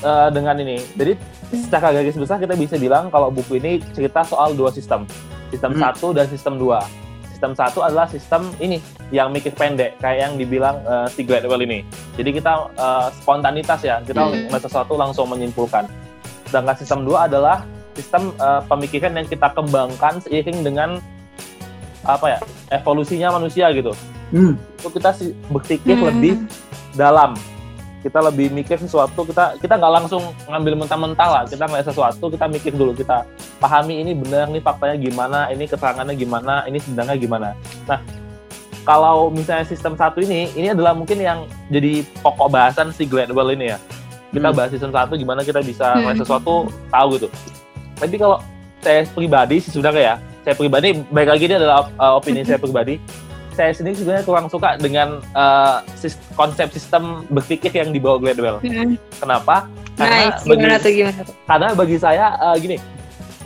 uh, 0.00 0.28
dengan 0.32 0.56
ini. 0.56 0.80
Jadi 0.96 1.12
secara 1.52 1.92
garis 1.92 2.16
besar 2.16 2.40
kita 2.40 2.56
bisa 2.56 2.80
bilang 2.80 3.12
kalau 3.12 3.28
buku 3.28 3.60
ini 3.60 3.84
cerita 3.92 4.24
soal 4.24 4.56
dua 4.56 4.72
sistem, 4.72 5.04
sistem 5.48 5.76
Hmm. 5.76 5.82
satu 5.84 6.16
dan 6.16 6.24
sistem 6.26 6.56
dua. 6.56 6.80
Sistem 7.28 7.52
satu 7.52 7.80
adalah 7.80 8.04
sistem 8.04 8.48
ini 8.56 8.80
yang 9.08 9.28
mikir 9.28 9.52
pendek, 9.52 9.96
kayak 9.96 10.18
yang 10.22 10.32
dibilang 10.36 10.80
uh, 10.84 11.04
si 11.06 11.20
Gladwell 11.20 11.64
ini. 11.64 11.84
Jadi 12.16 12.36
kita 12.36 12.68
uh, 12.70 13.08
spontanitas 13.12 13.80
ya, 13.80 14.00
kita 14.00 14.24
Hmm. 14.24 14.48
melihat 14.48 14.64
sesuatu 14.64 14.96
langsung 14.96 15.28
menyimpulkan. 15.28 15.84
Sedangkan 16.48 16.76
sistem 16.76 17.04
dua 17.04 17.28
adalah 17.28 17.64
sistem 17.94 18.30
uh, 18.38 18.62
pemikiran 18.64 19.12
yang 19.14 19.26
kita 19.26 19.50
kembangkan 19.50 20.22
seiring 20.22 20.62
dengan 20.62 20.98
apa 22.00 22.36
ya 22.36 22.38
evolusinya 22.72 23.36
manusia 23.36 23.68
gitu. 23.70 23.92
Hmm. 24.30 24.54
Itu 24.78 24.88
kita 24.88 25.10
sih 25.12 25.34
berpikir 25.50 25.94
Hmm. 25.98 26.06
lebih 26.08 26.34
dalam 26.94 27.34
kita 28.00 28.16
lebih 28.24 28.48
mikir 28.48 28.80
sesuatu 28.80 29.28
kita 29.28 29.60
kita 29.60 29.76
nggak 29.76 29.92
langsung 30.00 30.32
ngambil 30.48 30.72
mentah-mentah 30.72 31.28
lah 31.28 31.42
kita 31.44 31.68
ngeliat 31.68 31.84
sesuatu 31.84 32.32
kita 32.32 32.48
mikir 32.48 32.72
dulu 32.72 32.96
kita 32.96 33.28
pahami 33.60 34.00
ini 34.00 34.16
benar 34.16 34.48
nih 34.48 34.64
faktanya 34.64 34.96
gimana 34.96 35.52
ini 35.52 35.68
keterangannya 35.68 36.16
gimana 36.16 36.64
ini 36.64 36.80
sedangnya 36.80 37.20
gimana 37.20 37.48
nah 37.84 38.00
kalau 38.88 39.28
misalnya 39.28 39.68
sistem 39.68 40.00
satu 40.00 40.24
ini 40.24 40.48
ini 40.56 40.72
adalah 40.72 40.96
mungkin 40.96 41.20
yang 41.20 41.44
jadi 41.68 42.00
pokok 42.24 42.48
bahasan 42.48 42.88
si 42.88 43.04
Gladwell 43.04 43.52
ini 43.52 43.76
ya 43.76 43.78
kita 44.32 44.48
Hmm. 44.48 44.56
bahas 44.56 44.70
sistem 44.72 44.96
satu 44.96 45.12
gimana 45.20 45.44
kita 45.44 45.60
bisa 45.60 45.92
Hmm. 45.92 46.00
ngeliat 46.00 46.18
sesuatu 46.24 46.72
tahu 46.88 47.08
gitu 47.20 47.28
tapi 48.00 48.16
kalau 48.16 48.40
saya 48.80 49.04
pribadi 49.12 49.60
sih 49.60 49.70
sebenarnya 49.70 50.02
ya 50.02 50.16
saya 50.40 50.54
pribadi 50.56 50.88
baik 51.12 51.28
lagi 51.28 51.44
ini 51.44 51.54
adalah 51.60 51.92
uh, 52.00 52.16
opini 52.16 52.40
saya 52.40 52.56
pribadi 52.56 52.96
saya 53.52 53.76
sendiri 53.76 53.92
sebenarnya 53.92 54.24
kurang 54.24 54.48
suka 54.48 54.80
dengan 54.80 55.20
uh, 55.36 55.84
sis- 55.92 56.16
konsep 56.32 56.72
sistem 56.72 57.28
berpikir 57.28 57.68
yang 57.74 57.92
dibawa 57.92 58.16
Gladwell. 58.16 58.56
Hmm. 58.64 58.96
Kenapa? 59.20 59.68
Karena 60.00 60.32
Nice. 60.32 60.48
Gimana 60.48 60.56
bagi, 60.56 60.80
tuh 60.80 60.92
gimana 60.96 61.20
tuh? 61.20 61.34
karena 61.44 61.68
bagi 61.76 61.96
saya 62.00 62.26
uh, 62.40 62.56
gini, 62.56 62.76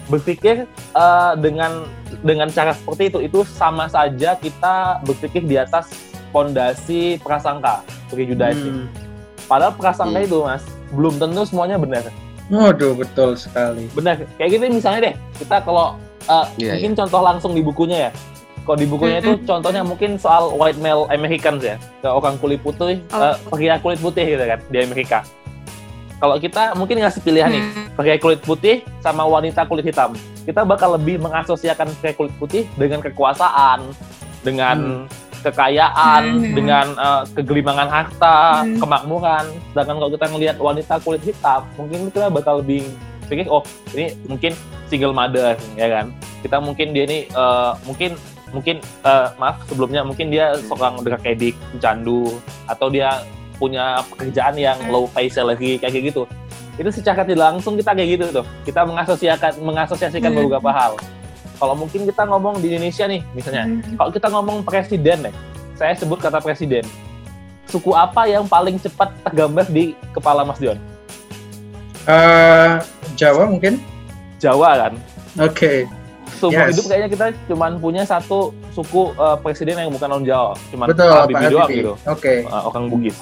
berpikir 0.07 0.69
uh, 0.95 1.35
dengan 1.35 1.89
dengan 2.23 2.47
cara 2.53 2.77
seperti 2.77 3.11
itu 3.11 3.19
itu 3.27 3.39
sama 3.59 3.91
saja 3.91 4.39
kita 4.39 5.03
berpikir 5.03 5.43
di 5.43 5.59
atas 5.59 5.91
pondasi 6.31 7.19
prasangka 7.19 7.83
prejudice. 8.13 8.61
Hmm. 8.61 8.87
Padahal 9.51 9.75
prasangka 9.75 10.21
Hmm. 10.23 10.29
itu 10.31 10.39
mas 10.47 10.63
belum 10.95 11.19
tentu 11.19 11.43
semuanya 11.43 11.75
benar. 11.81 12.07
Waduh, 12.53 12.93
betul 12.93 13.37
sekali. 13.41 13.89
Benar. 13.97 14.21
Kayak 14.37 14.51
gini 14.53 14.67
misalnya 14.77 15.01
deh, 15.11 15.15
kita 15.41 15.65
kalau 15.65 15.97
uh, 16.29 16.47
Iya, 16.61 16.77
mungkin 16.77 16.93
contoh 16.93 17.21
langsung 17.25 17.53
di 17.57 17.63
bukunya 17.65 18.09
ya. 18.09 18.11
Kalau 18.65 18.81
di 18.81 18.89
bukunya 18.89 19.21
itu 19.21 19.37
contohnya 19.45 19.85
mungkin 19.85 20.17
soal 20.17 20.53
white 20.57 20.81
male 20.81 21.05
Americans 21.13 21.61
ya, 21.61 21.77
ke 22.01 22.09
orang 22.09 22.41
kulit 22.41 22.61
putih, 22.65 23.01
Oh. 23.13 23.21
uh, 23.21 23.37
pria 23.53 23.77
kulit 23.81 24.01
putih 24.01 24.25
gitu 24.25 24.45
kan 24.45 24.61
di 24.73 24.79
Amerika. 24.81 25.21
Kalau 26.17 26.41
kita 26.41 26.73
mungkin 26.73 27.05
ngasih 27.05 27.21
pilihan 27.21 27.53
nih, 27.53 27.61
Hmm. 27.61 27.87
pria 28.01 28.17
kulit 28.17 28.41
putih 28.41 28.81
sama 29.05 29.29
wanita 29.29 29.69
kulit 29.69 29.85
hitam, 29.85 30.17
kita 30.49 30.65
bakal 30.65 30.97
lebih 30.97 31.21
mengasosiasikan 31.21 31.93
pria 32.01 32.17
kulit 32.17 32.33
putih 32.41 32.65
dengan 32.81 33.05
kekuasaan, 33.05 33.85
dengan 34.41 35.05
kekayaan, 35.45 36.23
Hmm. 36.41 36.55
dengan 36.57 36.87
uh, 36.97 37.23
kegelimangan 37.37 37.89
harta, 37.93 38.65
Hmm. 38.65 38.81
kemakmuran. 38.81 39.45
Sedangkan 39.71 39.97
kalau 40.01 40.11
kita 40.11 40.27
ngelihat 40.33 40.57
wanita 40.57 40.95
kulit 41.05 41.23
hitam, 41.23 41.69
mungkin 41.77 42.09
kita 42.09 42.33
bakal 42.33 42.65
lebih 42.65 42.89
pikir, 43.29 43.45
oh 43.49 43.61
ini 43.93 44.17
mungkin 44.25 44.53
single 44.89 45.13
mother, 45.13 45.57
ya 45.77 45.89
kan? 45.89 46.07
Kita 46.41 46.57
mungkin 46.61 46.93
dia 46.93 47.05
ini 47.05 47.29
uh, 47.33 47.77
mungkin 47.85 48.17
mungkin 48.55 48.79
uh, 49.03 49.35
maaf 49.35 49.67
sebelumnya 49.67 50.07
mungkin 50.07 50.31
dia 50.31 50.55
seorang 50.65 51.03
drug 51.03 51.23
addict, 51.27 51.59
candu, 51.83 52.39
atau 52.65 52.87
dia 52.89 53.21
punya 53.59 54.03
pekerjaan 54.11 54.55
yang 54.57 54.79
Hmm. 54.81 54.91
low 54.91 55.05
pay 55.13 55.29
salary 55.29 55.77
kayak 55.77 56.11
gitu. 56.11 56.25
Itu 56.75 56.91
secara 56.91 57.23
tidak 57.23 57.55
langsung 57.55 57.79
kita 57.79 57.95
kayak 57.95 58.09
gitu 58.19 58.25
tuh. 58.43 58.47
Kita 58.67 58.83
mengasosiasikan 58.83 59.63
mengasosiasikan 59.63 60.31
Hmm. 60.35 60.41
beberapa 60.47 60.71
hal. 60.75 60.99
Kalau 61.65 61.81
mungkin 61.81 62.05
kita 62.05 62.29
ngomong 62.29 62.61
di 62.61 62.77
Indonesia 62.77 63.09
nih, 63.09 63.25
misalnya, 63.33 63.65
Hmm. 63.65 63.97
kalau 63.97 64.13
kita 64.13 64.29
ngomong 64.29 64.69
presiden 64.69 65.25
nih, 65.25 65.35
saya 65.81 65.97
sebut 65.97 66.21
kata 66.21 66.45
presiden. 66.45 66.85
Suku 67.73 67.97
apa 67.97 68.29
yang 68.29 68.45
paling 68.45 68.77
cepat 68.77 69.17
tergambar 69.25 69.65
di 69.73 69.97
kepala 70.13 70.45
Mas 70.45 70.61
Dion? 70.61 70.77
Eh, 72.05 72.71
Jawa 73.17 73.49
mungkin? 73.49 73.81
Jawa 74.37 74.77
kan. 74.77 74.93
Oke. 75.41 75.89
Seumur 76.37 76.69
Yes. 76.69 76.77
hidup 76.77 76.85
kayaknya 76.93 77.09
kita 77.09 77.27
cuman 77.49 77.81
punya 77.81 78.05
satu 78.05 78.53
suku 78.77 79.17
eh, 79.17 79.37
presiden 79.41 79.81
yang 79.81 79.89
bukan 79.89 80.09
non 80.13 80.21
Jawa, 80.21 80.53
Pak 80.69 80.93
Habibie 80.93 81.49
doang 81.49 81.71
gitu. 81.73 81.95
Oke. 82.05 82.45
uh, 82.45 82.69
orang 82.69 82.93
Bugis. 82.93 83.17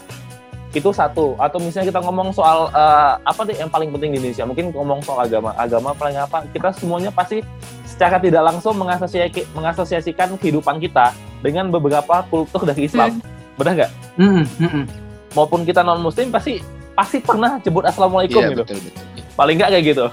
Itu 0.75 0.91
satu. 0.91 1.39
Atau 1.39 1.63
misalnya 1.63 1.95
kita 1.95 2.03
ngomong 2.03 2.35
soal 2.35 2.75
uh, 2.75 3.23
apa 3.23 3.47
nih 3.47 3.63
yang 3.63 3.71
paling 3.71 3.95
penting 3.95 4.17
di 4.17 4.19
Indonesia? 4.19 4.43
Mungkin 4.43 4.75
ngomong 4.75 4.99
soal 5.07 5.31
agama. 5.31 5.55
Agama 5.55 5.95
paling 5.95 6.19
apa? 6.19 6.43
Kita 6.51 6.75
semuanya 6.75 7.15
pasti 7.15 7.45
secara 7.93 8.17
tidak 8.17 8.43
langsung 8.43 8.73
mengasosiasi, 8.75 9.45
mengasosiasikan 9.53 10.41
kehidupan 10.41 10.81
kita 10.81 11.13
dengan 11.45 11.69
beberapa 11.69 12.25
kultur 12.27 12.65
dari 12.65 12.89
Islam. 12.89 13.21
Benar 13.61 13.73
nggak? 13.77 13.91
Hmm, 14.17 14.45
hmm. 14.49 14.85
Maupun 15.33 15.63
kita 15.63 15.85
non 15.85 16.01
Muslim 16.01 16.33
pasti 16.33 16.65
pasti 16.93 17.21
pernah 17.21 17.61
sebut 17.61 17.85
assalamualaikum 17.85 18.41
Iya, 18.41 18.51
gitu. 18.53 18.63
betul, 18.65 18.79
betul. 18.81 19.03
Paling 19.33 19.55
nggak 19.61 19.71
kayak 19.71 19.85
gitu. 19.85 20.07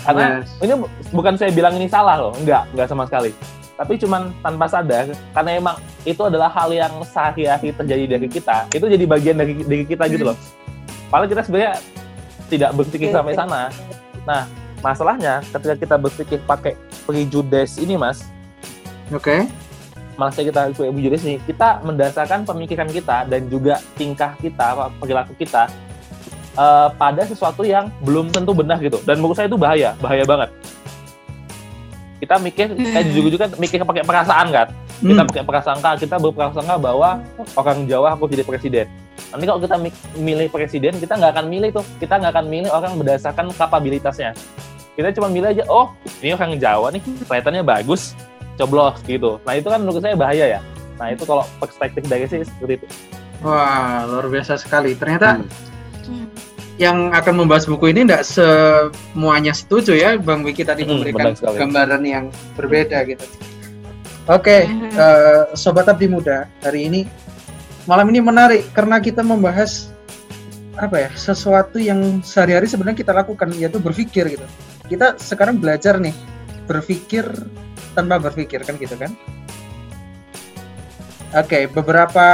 Karena 0.00 0.44
Yes. 0.44 0.48
ini 0.60 0.72
bu- 0.76 0.92
bukan 1.12 1.34
saya 1.36 1.50
bilang 1.52 1.72
ini 1.76 1.88
salah 1.88 2.16
loh, 2.16 2.32
enggak, 2.36 2.68
enggak 2.72 2.88
sama 2.88 3.04
sekali. 3.04 3.32
Tapi 3.76 3.96
cuman 3.96 4.28
tanpa 4.44 4.68
sadar, 4.68 5.08
karena 5.32 5.50
emang 5.56 5.76
itu 6.04 6.20
adalah 6.20 6.52
hal 6.52 6.68
yang 6.68 6.92
sehari-hari 7.00 7.72
terjadi 7.72 8.04
dari 8.12 8.28
kita, 8.28 8.68
itu 8.68 8.84
jadi 8.84 9.04
bagian 9.08 9.36
dari 9.40 9.56
diri 9.56 9.84
kita 9.88 10.04
gitu 10.12 10.28
loh. 10.28 10.36
Padahal 11.08 11.32
kita 11.32 11.40
sebenarnya 11.40 11.80
tidak 12.52 12.70
berpikir 12.76 13.08
Iya, 13.08 13.16
sampai 13.16 13.32
iya. 13.32 13.40
sana. 13.40 13.60
Nah, 14.28 14.42
masalahnya 14.80 15.44
ketika 15.48 15.74
kita 15.76 15.96
berpikir 15.96 16.38
pakai 16.44 16.72
prejudice 17.04 17.76
ini, 17.78 17.96
Mas, 17.96 18.24
Oke. 19.12 19.46
maksudnya 20.16 20.50
kita 20.50 20.60
prejudice 20.74 21.24
ini, 21.24 21.36
kita 21.44 21.80
mendasarkan 21.80 22.44
pemikiran 22.44 22.88
kita 22.88 23.24
dan 23.24 23.48
juga 23.48 23.80
tingkah 23.94 24.36
kita, 24.40 24.92
perilaku 25.00 25.32
kita 25.36 25.68
eh, 26.50 26.88
pada 26.98 27.22
sesuatu 27.24 27.62
yang 27.62 27.88
belum 28.02 28.34
tentu 28.34 28.50
benar 28.50 28.82
gitu. 28.82 28.98
Dan 29.06 29.22
menurut 29.22 29.38
saya 29.38 29.46
itu 29.46 29.56
bahaya, 29.56 29.94
bahaya 30.02 30.26
banget. 30.26 30.50
Kita 32.20 32.36
mikir, 32.36 32.76
kayak 32.76 33.06
Hmm. 33.06 33.16
juga 33.16 33.36
kan 33.48 33.50
mikir 33.56 33.78
pakai 33.80 34.04
perasaan 34.04 34.46
kan. 34.52 34.68
Kita 35.00 35.22
Hmm. 35.24 35.30
pakai 35.32 35.44
prasangka, 35.46 35.90
kita 35.96 36.20
berprasangka 36.20 36.76
bahwa 36.76 37.24
orang 37.56 37.88
Jawa 37.88 38.12
harus 38.12 38.28
jadi 38.28 38.44
presiden. 38.44 38.86
Nanti 39.32 39.44
kalau 39.48 39.60
kita 39.62 39.76
mi- 39.80 39.94
milih 40.20 40.52
presiden, 40.52 40.92
kita 41.00 41.16
nggak 41.16 41.32
akan 41.38 41.46
milih 41.48 41.70
tuh. 41.72 41.84
Kita 41.96 42.20
nggak 42.20 42.32
akan 42.36 42.46
milih 42.50 42.68
orang 42.68 42.92
berdasarkan 43.00 43.46
kapabilitasnya. 43.56 44.36
Kita 44.94 45.14
cuma 45.16 45.30
milih 45.30 45.54
aja, 45.54 45.64
oh 45.70 45.94
ini 46.20 46.34
orang 46.34 46.58
Jawa 46.58 46.90
nih, 46.90 47.00
kelihatannya 47.24 47.62
bagus. 47.62 48.12
coblos 48.60 49.00
gitu. 49.08 49.40
Nah 49.48 49.56
itu 49.56 49.72
kan 49.72 49.80
menurut 49.80 50.04
saya 50.04 50.12
bahaya 50.12 50.44
ya. 50.44 50.60
Nah 51.00 51.16
itu 51.16 51.24
kalau 51.24 51.48
perspektif 51.56 52.04
dari 52.04 52.28
sih 52.28 52.44
seperti 52.44 52.76
itu. 52.76 52.86
Wah, 53.40 54.04
luar 54.04 54.28
biasa 54.28 54.60
sekali. 54.60 54.92
Ternyata 54.92 55.40
Hmm. 56.04 56.28
yang 56.76 57.08
akan 57.08 57.40
membahas 57.40 57.64
buku 57.64 57.88
ini 57.88 58.04
tidak 58.04 58.28
semuanya 58.28 59.56
setuju 59.56 59.96
ya, 59.96 60.20
Bang 60.20 60.44
Wiki 60.44 60.60
tadi 60.60 60.84
Hmm, 60.84 61.00
memberikan 61.00 61.32
gambaran 61.40 62.04
yang 62.04 62.28
berbeda 62.52 63.00
gitu. 63.08 63.24
Oke, 64.28 64.68
Mhm. 64.68 64.92
eh, 64.92 65.42
Sobat 65.56 65.88
Abdi 65.88 66.12
Muda, 66.12 66.44
hari 66.60 66.84
ini 66.84 67.00
malam 67.88 68.12
ini 68.12 68.20
menarik 68.20 68.68
karena 68.76 69.00
kita 69.00 69.24
membahas 69.24 69.88
apa 70.76 71.00
ya 71.00 71.10
sesuatu 71.16 71.80
yang 71.80 72.20
sehari-hari 72.20 72.68
sebenarnya 72.68 73.00
kita 73.00 73.16
lakukan 73.16 73.48
yaitu 73.56 73.80
berpikir 73.80 74.36
gitu. 74.36 74.44
Kita 74.90 75.14
sekarang 75.14 75.62
belajar 75.62 76.02
nih 76.02 76.12
berpikir 76.66 77.22
tanpa 77.94 78.18
berpikir 78.18 78.66
kan 78.66 78.74
gitu 78.74 78.98
kan? 78.98 79.14
Oke, 81.30 81.70
beberapa 81.70 82.26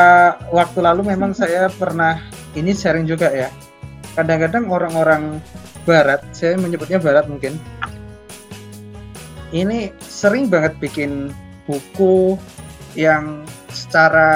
waktu 0.49 0.79
lalu 0.81 1.13
memang 1.13 1.37
saya 1.41 1.69
pernah 1.69 2.17
ini 2.57 2.73
sharing 2.73 3.05
juga 3.05 3.29
ya. 3.29 3.53
Kadang-kadang 4.17 4.73
orang-orang 4.73 5.45
Barat, 5.85 6.25
saya 6.33 6.57
menyebutnya 6.57 6.99
Barat 6.99 7.29
mungkin, 7.31 7.61
ini 9.55 9.95
sering 10.03 10.51
banget 10.51 10.75
bikin 10.83 11.31
buku 11.69 12.35
yang 12.99 13.47
secara 13.71 14.33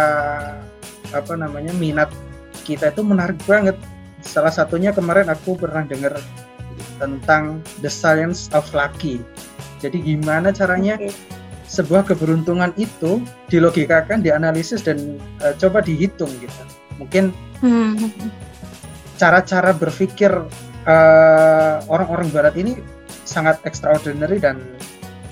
apa 1.11 1.35
namanya 1.35 1.75
minat 1.75 2.13
kita 2.63 2.93
itu 2.93 3.03
menarik 3.03 3.41
banget. 3.49 3.75
Salah 4.21 4.53
satunya 4.53 4.93
kemarin 4.93 5.33
aku 5.33 5.57
pernah 5.57 5.83
dengar 5.83 6.21
tentang 6.99 7.61
The 7.85 7.91
Science 7.91 8.51
of 8.53 8.69
Lucky. 8.73 9.21
Jadi 9.81 10.01
gimana 10.05 10.53
caranya 10.53 11.01
Oke. 11.01 11.13
sebuah 11.71 12.05
keberuntungan 12.11 12.75
itu 12.77 13.25
dilogikakan, 13.49 14.21
dianalisis 14.21 14.85
dan 14.85 15.17
eh, 15.41 15.55
coba 15.57 15.81
dihitung 15.81 16.31
gitu. 16.41 16.63
Mungkin 17.01 17.33
Hmm. 17.61 18.09
cara-cara 19.21 19.77
berpikir 19.77 20.33
eh, 20.89 21.77
orang-orang 21.93 22.33
Barat 22.33 22.57
ini 22.57 22.81
sangat 23.29 23.61
extraordinary 23.69 24.41
dan 24.41 24.65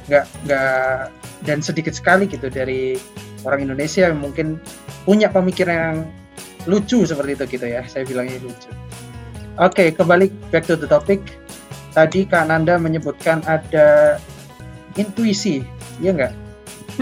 nggak 0.09 0.29
nggak 0.45 1.09
dan 1.49 1.59
sedikit 1.65 1.97
sekali 1.97 2.29
gitu 2.29 2.53
dari 2.53 3.01
orang 3.49 3.65
Indonesia 3.65 4.13
yang 4.13 4.21
mungkin 4.21 4.61
punya 5.09 5.33
pemikiran 5.33 5.77
yang 5.77 5.99
lucu 6.69 7.09
seperti 7.09 7.33
itu 7.41 7.45
gitu 7.59 7.67
ya. 7.69 7.81
Saya 7.89 8.05
bilangnya 8.05 8.37
lucu. 8.45 8.69
Oke, 9.59 9.91
kembali 9.91 10.31
back 10.55 10.71
to 10.71 10.79
the 10.79 10.87
topic. 10.87 11.19
Tadi 11.91 12.31
Kak 12.31 12.47
Nanda 12.47 12.79
menyebutkan 12.79 13.43
ada 13.43 14.15
intuisi, 14.95 15.67
iya 15.99 16.15
nggak? 16.15 16.33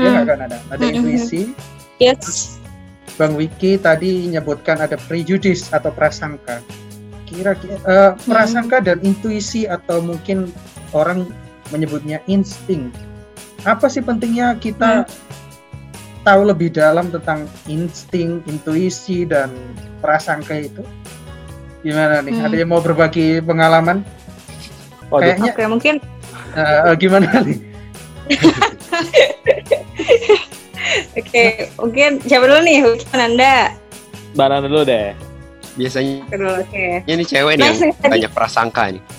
Iya 0.00 0.08
nggak 0.08 0.24
Hmm. 0.24 0.30
Kak 0.32 0.36
Nanda? 0.40 0.58
Ada 0.72 0.80
Hmm, 0.80 0.88
hmm, 0.88 0.96
intuisi. 0.96 1.42
Yes. 2.00 2.56
Bang 3.20 3.36
Wiki 3.36 3.76
tadi 3.76 4.24
menyebutkan 4.24 4.80
ada 4.80 4.96
prejudis 4.96 5.68
atau 5.68 5.92
prasangka. 5.92 6.64
Kira-kira 7.28 7.76
eh, 7.76 8.12
prasangka 8.24 8.80
dan 8.80 9.04
intuisi 9.04 9.68
atau 9.68 10.00
mungkin 10.00 10.48
orang 10.96 11.28
menyebutnya 11.68 12.24
insting. 12.24 12.88
Apa 13.68 13.92
sih 13.92 14.00
pentingnya 14.00 14.56
kita 14.56 15.04
tahu 16.24 16.48
lebih 16.48 16.72
dalam 16.72 17.12
tentang 17.12 17.44
insting, 17.68 18.40
intuisi 18.48 19.28
dan 19.28 19.52
prasangka 20.00 20.56
itu? 20.56 20.80
Gimana 21.84 22.22
nih? 22.24 22.32
Hmm. 22.36 22.46
Ada 22.48 22.56
yang 22.56 22.70
mau 22.70 22.80
berbagi 22.80 23.40
pengalaman? 23.44 24.04
Waduh, 25.10 25.22
Kayaknya 25.22 25.50
Oke, 25.54 25.64
mungkin 25.70 25.94
eh, 26.56 26.92
gimana 26.98 27.28
nih? 27.46 27.58
oke, 31.18 31.44
mungkin 31.78 32.10
siapa 32.26 32.44
dulu 32.48 32.60
nih? 32.66 32.78
Mungkin 32.82 33.18
Anda. 33.18 33.54
Mbak 34.34 34.68
dulu 34.68 34.82
deh. 34.82 35.14
Biasanya 35.76 36.24
Oke 36.24 36.36
dulu, 36.40 36.52
oke. 36.56 36.86
ini 37.04 37.22
cewek 37.22 37.54
nih 37.60 37.68
yang 37.68 37.76
tadi. 38.00 38.12
banyak 38.16 38.30
prasangka 38.32 38.82
nih. 38.90 39.02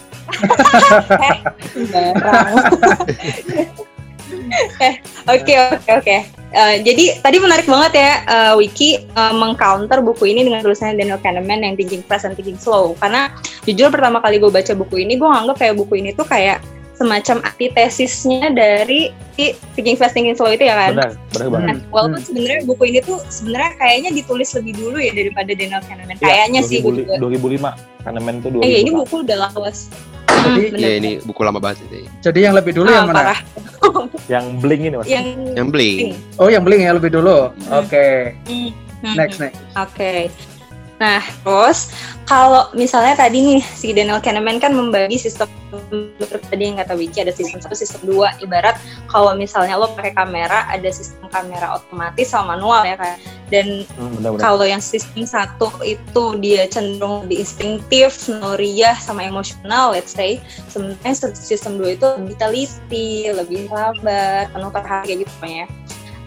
Eh, 4.78 4.94
Oke 5.28 5.54
oke 5.60 5.92
oke. 6.04 6.18
Eh, 6.48 6.76
jadi 6.80 7.20
tadi 7.20 7.38
menarik 7.44 7.68
banget 7.68 8.00
ya 8.00 8.12
eh, 8.24 8.54
Wiki 8.56 9.04
eh, 9.04 9.34
mengcounter 9.36 10.00
buku 10.00 10.32
ini 10.32 10.48
dengan 10.48 10.64
tulisannya 10.64 10.96
Daniel 10.96 11.20
Kahneman 11.20 11.60
yang 11.60 11.76
Thinking 11.76 12.02
Fast 12.08 12.24
and 12.24 12.40
Thinking 12.40 12.56
Slow. 12.56 12.96
Karena 13.04 13.36
jujur 13.68 13.92
pertama 13.92 14.24
kali 14.24 14.40
gue 14.40 14.48
baca 14.48 14.72
buku 14.72 15.04
ini, 15.04 15.20
gue 15.20 15.28
nganggap 15.28 15.60
kayak 15.60 15.76
buku 15.76 16.00
ini 16.00 16.16
tuh 16.16 16.24
kayak 16.24 16.64
semacam 16.98 17.46
antitesisnya 17.46 18.50
dari 18.58 19.14
si 19.38 19.54
Thinking 19.78 20.00
Fast 20.00 20.16
Thinking 20.16 20.40
Slow 20.40 20.56
itu 20.56 20.66
ya 20.66 20.76
kan. 20.88 20.98
Benar, 20.98 21.12
benar 21.36 21.48
banget. 21.52 21.68
Nah, 21.68 21.78
walaupun 21.92 22.22
sebenarnya 22.24 22.60
buku 22.64 22.84
ini 22.90 23.00
tuh 23.04 23.20
sebenarnya 23.28 23.72
kayaknya 23.78 24.10
ditulis 24.16 24.50
lebih 24.56 24.74
dulu 24.80 24.98
ya 24.98 25.12
daripada 25.14 25.52
Daniel 25.52 25.84
Kahneman. 25.84 26.16
Kayaknya 26.18 26.62
sih 26.64 26.80
gue 26.80 27.06
juga. 27.06 27.20
2005. 27.20 28.08
Kahneman 28.08 28.34
itu 28.40 28.48
2005. 28.50 28.64
Eh, 28.64 28.70
iya, 28.72 28.78
ini 28.82 28.92
buku 28.96 29.16
udah 29.28 29.38
lawas. 29.52 29.92
Jadi, 30.28 30.62
Hmm, 30.68 30.74
bener. 30.74 30.98
ini 30.98 31.12
buku 31.22 31.42
lama 31.42 31.58
banget 31.58 31.88
ini. 31.88 32.02
Jadi 32.20 32.40
yang 32.42 32.54
lebih 32.54 32.72
dulu 32.74 32.88
Ah, 32.88 32.96
yang 32.98 33.08
mana? 33.08 33.18
parah. 33.18 33.40
Yang 34.34 34.46
bling 34.60 34.82
ini 34.84 34.96
mas. 34.96 35.08
Yang 35.08 35.28
Yang 35.56 35.68
bling. 35.72 35.98
Oh, 36.36 36.48
yang 36.48 36.64
bling 36.64 36.82
yang 36.82 36.96
lebih 36.96 37.10
dulu. 37.10 37.52
Oke. 37.70 38.36
Hmm, 38.44 38.70
hmm, 39.02 39.16
Next 39.16 39.38
next. 39.40 39.60
Oke. 39.74 40.28
Nah, 40.98 41.22
terus 41.46 41.94
kalau 42.26 42.74
misalnya 42.74 43.14
tadi 43.14 43.38
nih 43.38 43.62
si 43.62 43.94
Daniel 43.94 44.18
Kahneman 44.18 44.58
kan 44.58 44.74
membagi 44.74 45.22
sistem 45.22 45.46
tadi 46.50 46.64
yang 46.74 46.82
kata 46.82 46.98
Wiki 46.98 47.22
ada 47.22 47.30
sistem 47.30 47.62
satu, 47.62 47.78
sistem 47.78 48.02
dua. 48.10 48.34
Ibarat 48.42 48.82
kalau 49.06 49.38
misalnya 49.38 49.78
lo 49.78 49.94
pakai 49.94 50.18
kamera 50.18 50.66
ada 50.66 50.90
sistem 50.90 51.30
kamera 51.30 51.78
otomatis 51.78 52.34
sama 52.34 52.58
manual 52.58 52.82
ya 52.82 52.98
kan. 52.98 53.14
Dan 53.48 53.88
Hmm, 53.96 54.20
kalau 54.42 54.66
yang 54.68 54.84
sistem 54.84 55.24
satu 55.24 55.72
itu 55.86 56.24
dia 56.44 56.68
cenderung 56.68 57.24
lebih 57.24 57.46
instinktif, 57.48 58.28
noriah 58.28 58.98
sama 59.00 59.24
emosional, 59.24 59.96
let's 59.96 60.12
say. 60.12 60.42
Sebenarnya 60.68 61.32
sistem 61.32 61.80
dua 61.80 61.96
itu 61.96 62.08
lebih 62.20 62.36
teliti, 62.42 63.32
lebih 63.32 63.72
sabar, 63.72 64.52
penuh 64.52 64.72
perhatian 64.74 65.24
gitu 65.24 65.32
pokoknya. 65.40 65.66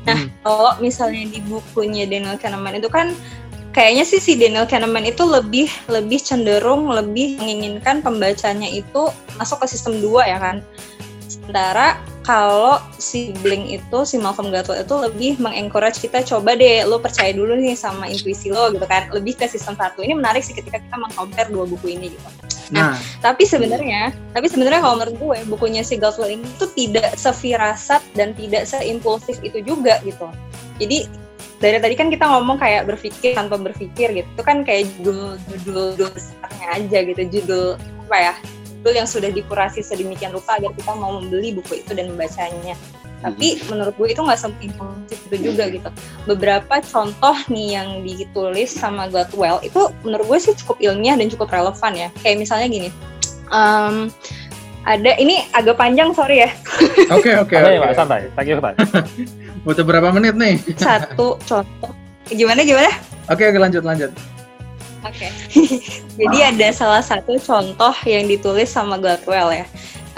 Nah, 0.08 0.16
Hmm. 0.16 0.32
kalau 0.40 0.72
misalnya 0.80 1.28
di 1.28 1.44
bukunya 1.44 2.08
Daniel 2.08 2.40
Kahneman 2.40 2.80
itu 2.80 2.88
kan 2.88 3.12
kayaknya 3.70 4.04
sih 4.06 4.18
si 4.18 4.32
Daniel 4.34 4.66
Kahneman 4.66 5.06
itu 5.06 5.22
lebih 5.22 5.70
lebih 5.86 6.18
cenderung 6.18 6.90
lebih 6.90 7.38
menginginkan 7.38 8.02
pembacanya 8.02 8.66
itu 8.66 9.10
masuk 9.38 9.62
ke 9.62 9.66
sistem 9.70 10.02
dua 10.02 10.26
ya 10.26 10.38
kan. 10.38 10.56
Sementara 11.30 11.98
kalau 12.26 12.82
si 12.98 13.30
Blink 13.42 13.70
itu 13.70 13.98
si 14.02 14.18
Malcolm 14.18 14.50
Gladwell 14.50 14.82
itu 14.82 14.94
lebih 14.98 15.32
mengencourage 15.38 16.02
kita 16.02 16.26
coba 16.26 16.58
deh 16.58 16.82
lo 16.86 16.98
percaya 16.98 17.30
dulu 17.30 17.54
nih 17.54 17.78
sama 17.78 18.10
intuisi 18.10 18.50
lo 18.50 18.70
gitu 18.74 18.86
kan. 18.86 19.10
Lebih 19.14 19.38
ke 19.38 19.46
sistem 19.46 19.78
satu. 19.78 20.02
Ini 20.02 20.18
menarik 20.18 20.42
sih 20.42 20.54
ketika 20.54 20.82
kita 20.82 20.96
mengcompare 20.98 21.50
dua 21.50 21.66
buku 21.66 21.94
ini 21.94 22.14
gitu. 22.14 22.28
Nah, 22.70 22.94
Tapi 23.18 23.42
sebenarnya, 23.42 24.14
tapi 24.30 24.46
sebenarnya 24.46 24.78
kalau 24.78 25.02
menurut 25.02 25.16
gue 25.18 25.38
bukunya 25.50 25.82
si 25.82 25.98
Gladwell 25.98 26.38
ini 26.38 26.46
tuh 26.54 26.70
tidak 26.78 27.18
sefirasat 27.18 27.98
dan 28.14 28.30
tidak 28.38 28.62
seimpulsif 28.62 29.42
itu 29.42 29.58
juga 29.66 29.98
gitu. 30.06 30.30
Jadi 30.78 31.10
dari 31.60 31.76
tadi 31.76 31.94
kan 31.94 32.08
kita 32.08 32.24
ngomong 32.24 32.56
kayak 32.56 32.88
berpikir 32.88 33.36
tanpa 33.36 33.60
berpikir 33.60 34.16
gitu. 34.16 34.28
Itu 34.32 34.42
kan 34.42 34.64
kayak 34.64 34.88
judul 34.96 35.36
judul 35.46 35.86
judul 35.94 36.08
besarnya 36.16 36.66
aja 36.72 36.98
gitu, 37.04 37.22
judul 37.28 37.66
apa 38.08 38.16
ya? 38.16 38.34
Judul 38.80 38.94
yang 38.96 39.08
sudah 39.08 39.28
dikurasi 39.28 39.84
sedemikian 39.84 40.32
rupa 40.32 40.56
agar 40.56 40.72
kita 40.72 40.96
mau 40.96 41.20
membeli 41.20 41.52
buku 41.52 41.84
itu 41.84 41.92
dan 41.92 42.08
membacanya. 42.08 42.74
Tapi 43.20 43.60
menurut 43.68 43.92
gue 44.00 44.08
itu 44.16 44.20
nggak 44.24 44.40
seimpulsif 44.40 45.20
itu 45.28 45.52
juga 45.52 45.68
gitu. 45.68 45.92
Beberapa 46.24 46.80
contoh 46.80 47.36
nih 47.52 47.76
yang 47.76 47.88
ditulis 48.00 48.72
sama 48.72 49.12
Gladwell 49.12 49.60
itu 49.60 49.92
menurut 50.00 50.24
gue 50.24 50.38
sih 50.40 50.56
cukup 50.64 50.80
ilmiah 50.80 51.20
dan 51.20 51.28
cukup 51.28 51.52
relevan 51.52 51.92
ya. 51.92 52.08
Kayak 52.24 52.40
misalnya 52.40 52.72
gini, 52.72 52.88
em, 53.52 54.08
ada 54.88 55.12
ini 55.20 55.44
agak 55.52 55.76
panjang 55.76 56.12
sorry 56.16 56.44
ya 56.46 56.50
oke 57.16 57.30
oke. 57.44 57.54
Santai, 57.54 57.76
oke. 57.76 57.84
Pak, 57.84 57.92
santai. 57.96 58.20
Thank 58.36 58.48
you, 58.48 58.56
santai. 58.56 58.74
Butuh 59.66 59.84
berapa 59.84 60.08
menit 60.14 60.34
nih? 60.40 60.56
satu 60.80 61.36
contoh 61.44 61.92
gimana 62.30 62.62
gimana 62.62 62.88
Oke 63.30 63.46
oke 63.46 63.58
lanjut 63.58 63.82
lanjut. 63.86 64.10
oke 65.02 65.28
jadi 66.20 66.38
ada 66.54 66.68
salah 66.74 67.00
satu 67.02 67.40
contoh 67.40 67.94
yang 68.04 68.28
ditulis 68.28 68.68
sama 68.68 69.00
Gladwell 69.00 69.64
ya 69.64 69.66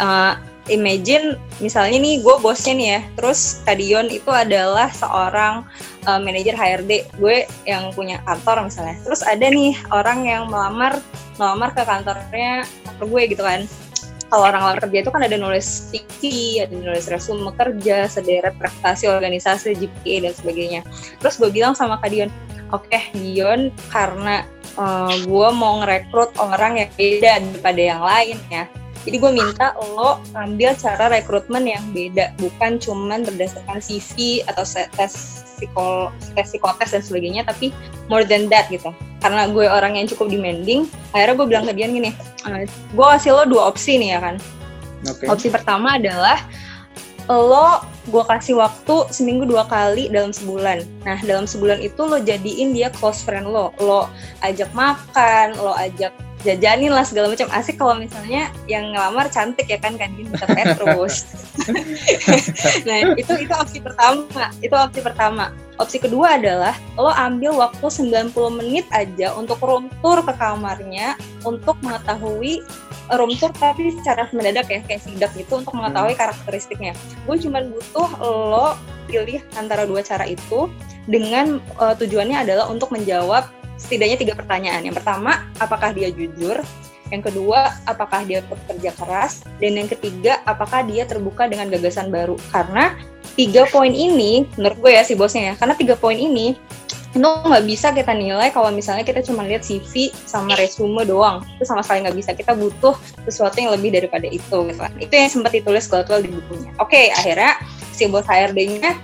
Eh, 0.00 0.32
imagine 0.72 1.36
misalnya 1.60 1.98
nih 2.00 2.22
gue 2.22 2.34
bosnya 2.40 2.72
nih 2.78 2.88
ya 2.96 3.00
terus 3.18 3.60
Kadion 3.66 4.06
itu 4.08 4.30
adalah 4.30 4.88
seorang 4.94 5.66
eh, 6.06 6.20
manajer 6.22 6.54
HRD 6.56 7.12
gue 7.18 7.44
yang 7.68 7.90
punya 7.92 8.22
kantor 8.24 8.70
misalnya 8.70 8.96
terus 9.04 9.20
ada 9.26 9.42
nih 9.46 9.74
orang 9.92 10.24
yang 10.24 10.48
melamar 10.48 10.96
melamar 11.36 11.74
ke 11.76 11.82
kantornya 11.84 12.64
kantor 12.88 13.04
gue 13.10 13.22
gitu 13.34 13.42
kan 13.42 13.60
kalau 14.32 14.48
orang 14.48 14.64
lamar 14.64 14.80
kerja 14.88 15.04
itu 15.04 15.12
kan 15.12 15.28
ada 15.28 15.36
nulis 15.36 15.92
CV, 15.92 16.64
ada 16.64 16.72
nulis 16.72 17.04
resume 17.04 17.52
kerja, 17.52 18.08
sederet 18.08 18.56
prestasi 18.56 19.04
organisasi, 19.04 19.76
GPA 19.76 20.24
dan 20.24 20.32
sebagainya. 20.32 20.80
Terus 21.20 21.36
gue 21.36 21.52
bilang 21.52 21.76
sama 21.76 22.00
Kak 22.00 22.08
Dion, 22.08 22.32
oke 22.72 23.00
Dion 23.12 23.68
karena 23.92 24.48
gue 25.28 25.48
mau 25.52 25.84
ngerekrut 25.84 26.32
orang 26.40 26.80
yang 26.80 26.88
beda 26.96 27.44
daripada 27.44 27.80
yang 27.84 28.00
lain 28.00 28.40
ya. 28.48 28.64
Jadi 29.02 29.16
gue 29.18 29.32
minta 29.34 29.74
lo 29.82 30.22
ambil 30.38 30.78
cara 30.78 31.10
rekrutmen 31.10 31.66
yang 31.66 31.82
beda, 31.90 32.30
bukan 32.38 32.78
cuman 32.78 33.26
berdasarkan 33.26 33.82
CV 33.82 34.46
atau 34.46 34.62
tes 34.66 35.42
psikol 35.58 36.14
tes 36.38 36.46
psikotes 36.54 36.94
dan 36.94 37.02
sebagainya, 37.02 37.42
tapi 37.42 37.74
more 38.06 38.22
than 38.22 38.46
that 38.46 38.70
gitu. 38.70 38.94
Karena 39.18 39.50
gue 39.50 39.66
orang 39.66 39.98
yang 39.98 40.06
cukup 40.06 40.30
demanding, 40.30 40.86
akhirnya 41.10 41.34
gue 41.34 41.46
bilang 41.50 41.64
ke 41.66 41.74
dia 41.74 41.90
gini, 41.90 42.14
"Eh, 42.46 42.66
gue 42.70 43.06
kasih 43.18 43.34
lo 43.34 43.42
dua 43.46 43.62
opsi 43.70 43.98
nih 43.98 44.14
ya 44.14 44.20
kan. 44.22 44.36
Oke. 45.10 45.26
Opsi 45.26 45.50
pertama 45.50 45.98
adalah 45.98 46.38
lo 47.30 47.82
gue 48.10 48.24
kasih 48.26 48.58
waktu 48.58 49.06
seminggu 49.14 49.46
dua 49.46 49.62
kali 49.70 50.10
dalam 50.10 50.34
sebulan. 50.34 50.82
Nah 51.06 51.18
dalam 51.22 51.46
sebulan 51.46 51.78
itu 51.78 52.02
lo 52.02 52.18
jadiin 52.18 52.74
dia 52.74 52.90
close 52.90 53.22
friend 53.22 53.46
lo, 53.46 53.70
lo 53.78 54.10
ajak 54.42 54.70
makan, 54.74 55.54
lo 55.58 55.70
ajak 55.78 56.10
jajanin 56.42 56.90
lah 56.90 57.06
segala 57.06 57.30
macam 57.30 57.46
asik 57.54 57.78
kalau 57.78 57.94
misalnya 57.94 58.50
yang 58.66 58.90
ngelamar 58.90 59.30
cantik 59.30 59.70
ya 59.70 59.78
kan 59.78 59.94
kan 59.94 60.10
minta 60.14 60.42
terus. 60.46 61.26
nah 62.86 63.14
itu 63.14 63.32
itu 63.46 63.54
opsi 63.54 63.78
pertama, 63.78 64.50
itu 64.58 64.74
opsi 64.74 65.00
pertama. 65.00 65.54
Opsi 65.80 65.98
kedua 65.98 66.36
adalah 66.36 66.76
lo 67.00 67.10
ambil 67.10 67.56
waktu 67.56 67.86
90 67.88 68.34
menit 68.60 68.86
aja 68.92 69.32
untuk 69.34 69.58
room 69.64 69.88
tour 70.04 70.20
ke 70.20 70.34
kamarnya 70.36 71.16
untuk 71.42 71.74
mengetahui 71.80 72.60
room 73.16 73.32
tour 73.38 73.50
tapi 73.56 73.90
secara 73.98 74.28
mendadak 74.30 74.68
ya 74.68 74.80
kayak 74.84 75.02
sidak 75.02 75.32
gitu 75.34 75.62
untuk 75.62 75.74
mengetahui 75.74 76.14
karakteristiknya. 76.14 76.92
Gue 77.24 77.40
cuma 77.40 77.64
butuh 77.64 78.10
lo 78.20 78.68
pilih 79.10 79.42
antara 79.58 79.88
dua 79.88 80.04
cara 80.04 80.28
itu 80.28 80.70
dengan 81.10 81.58
eh, 81.58 81.94
tujuannya 81.98 82.46
adalah 82.46 82.70
untuk 82.70 82.94
menjawab 82.94 83.48
setidaknya 83.78 84.16
tiga 84.18 84.34
pertanyaan. 84.36 84.82
Yang 84.84 85.02
pertama, 85.02 85.46
apakah 85.58 85.92
dia 85.92 86.08
jujur? 86.12 86.60
Yang 87.12 87.28
kedua, 87.28 87.76
apakah 87.84 88.24
dia 88.24 88.40
bekerja 88.48 88.90
keras? 88.96 89.44
Dan 89.60 89.76
yang 89.76 89.88
ketiga, 89.88 90.40
apakah 90.48 90.80
dia 90.84 91.04
terbuka 91.04 91.44
dengan 91.44 91.68
gagasan 91.68 92.08
baru? 92.08 92.40
Karena 92.48 92.96
tiga 93.36 93.68
poin 93.68 93.92
ini, 93.92 94.48
menurut 94.56 94.80
gue 94.80 94.92
ya 94.96 95.04
si 95.04 95.12
bosnya 95.12 95.52
ya, 95.52 95.54
karena 95.60 95.76
tiga 95.76 95.94
poin 95.96 96.16
ini 96.16 96.56
itu 97.12 97.20
nggak 97.20 97.64
bisa 97.68 97.92
kita 97.92 98.16
nilai 98.16 98.48
kalau 98.48 98.72
misalnya 98.72 99.04
kita 99.04 99.20
cuma 99.20 99.44
lihat 99.44 99.60
CV 99.60 100.08
sama 100.24 100.56
resume 100.56 101.04
doang 101.04 101.44
itu 101.60 101.68
sama 101.68 101.84
sekali 101.84 102.08
nggak 102.08 102.16
bisa 102.16 102.30
kita 102.32 102.56
butuh 102.56 102.96
sesuatu 103.28 103.60
yang 103.60 103.76
lebih 103.76 103.92
daripada 103.92 104.24
itu 104.24 104.64
gitu 104.64 104.80
kan. 104.80 104.92
itu 104.96 105.12
yang 105.12 105.28
sempat 105.28 105.52
ditulis 105.52 105.84
Gladwell 105.92 106.24
di 106.24 106.32
bukunya 106.32 106.72
oke 106.80 107.12
akhirnya 107.12 107.60
si 107.92 108.08
bos 108.08 108.24
HRD-nya 108.24 108.96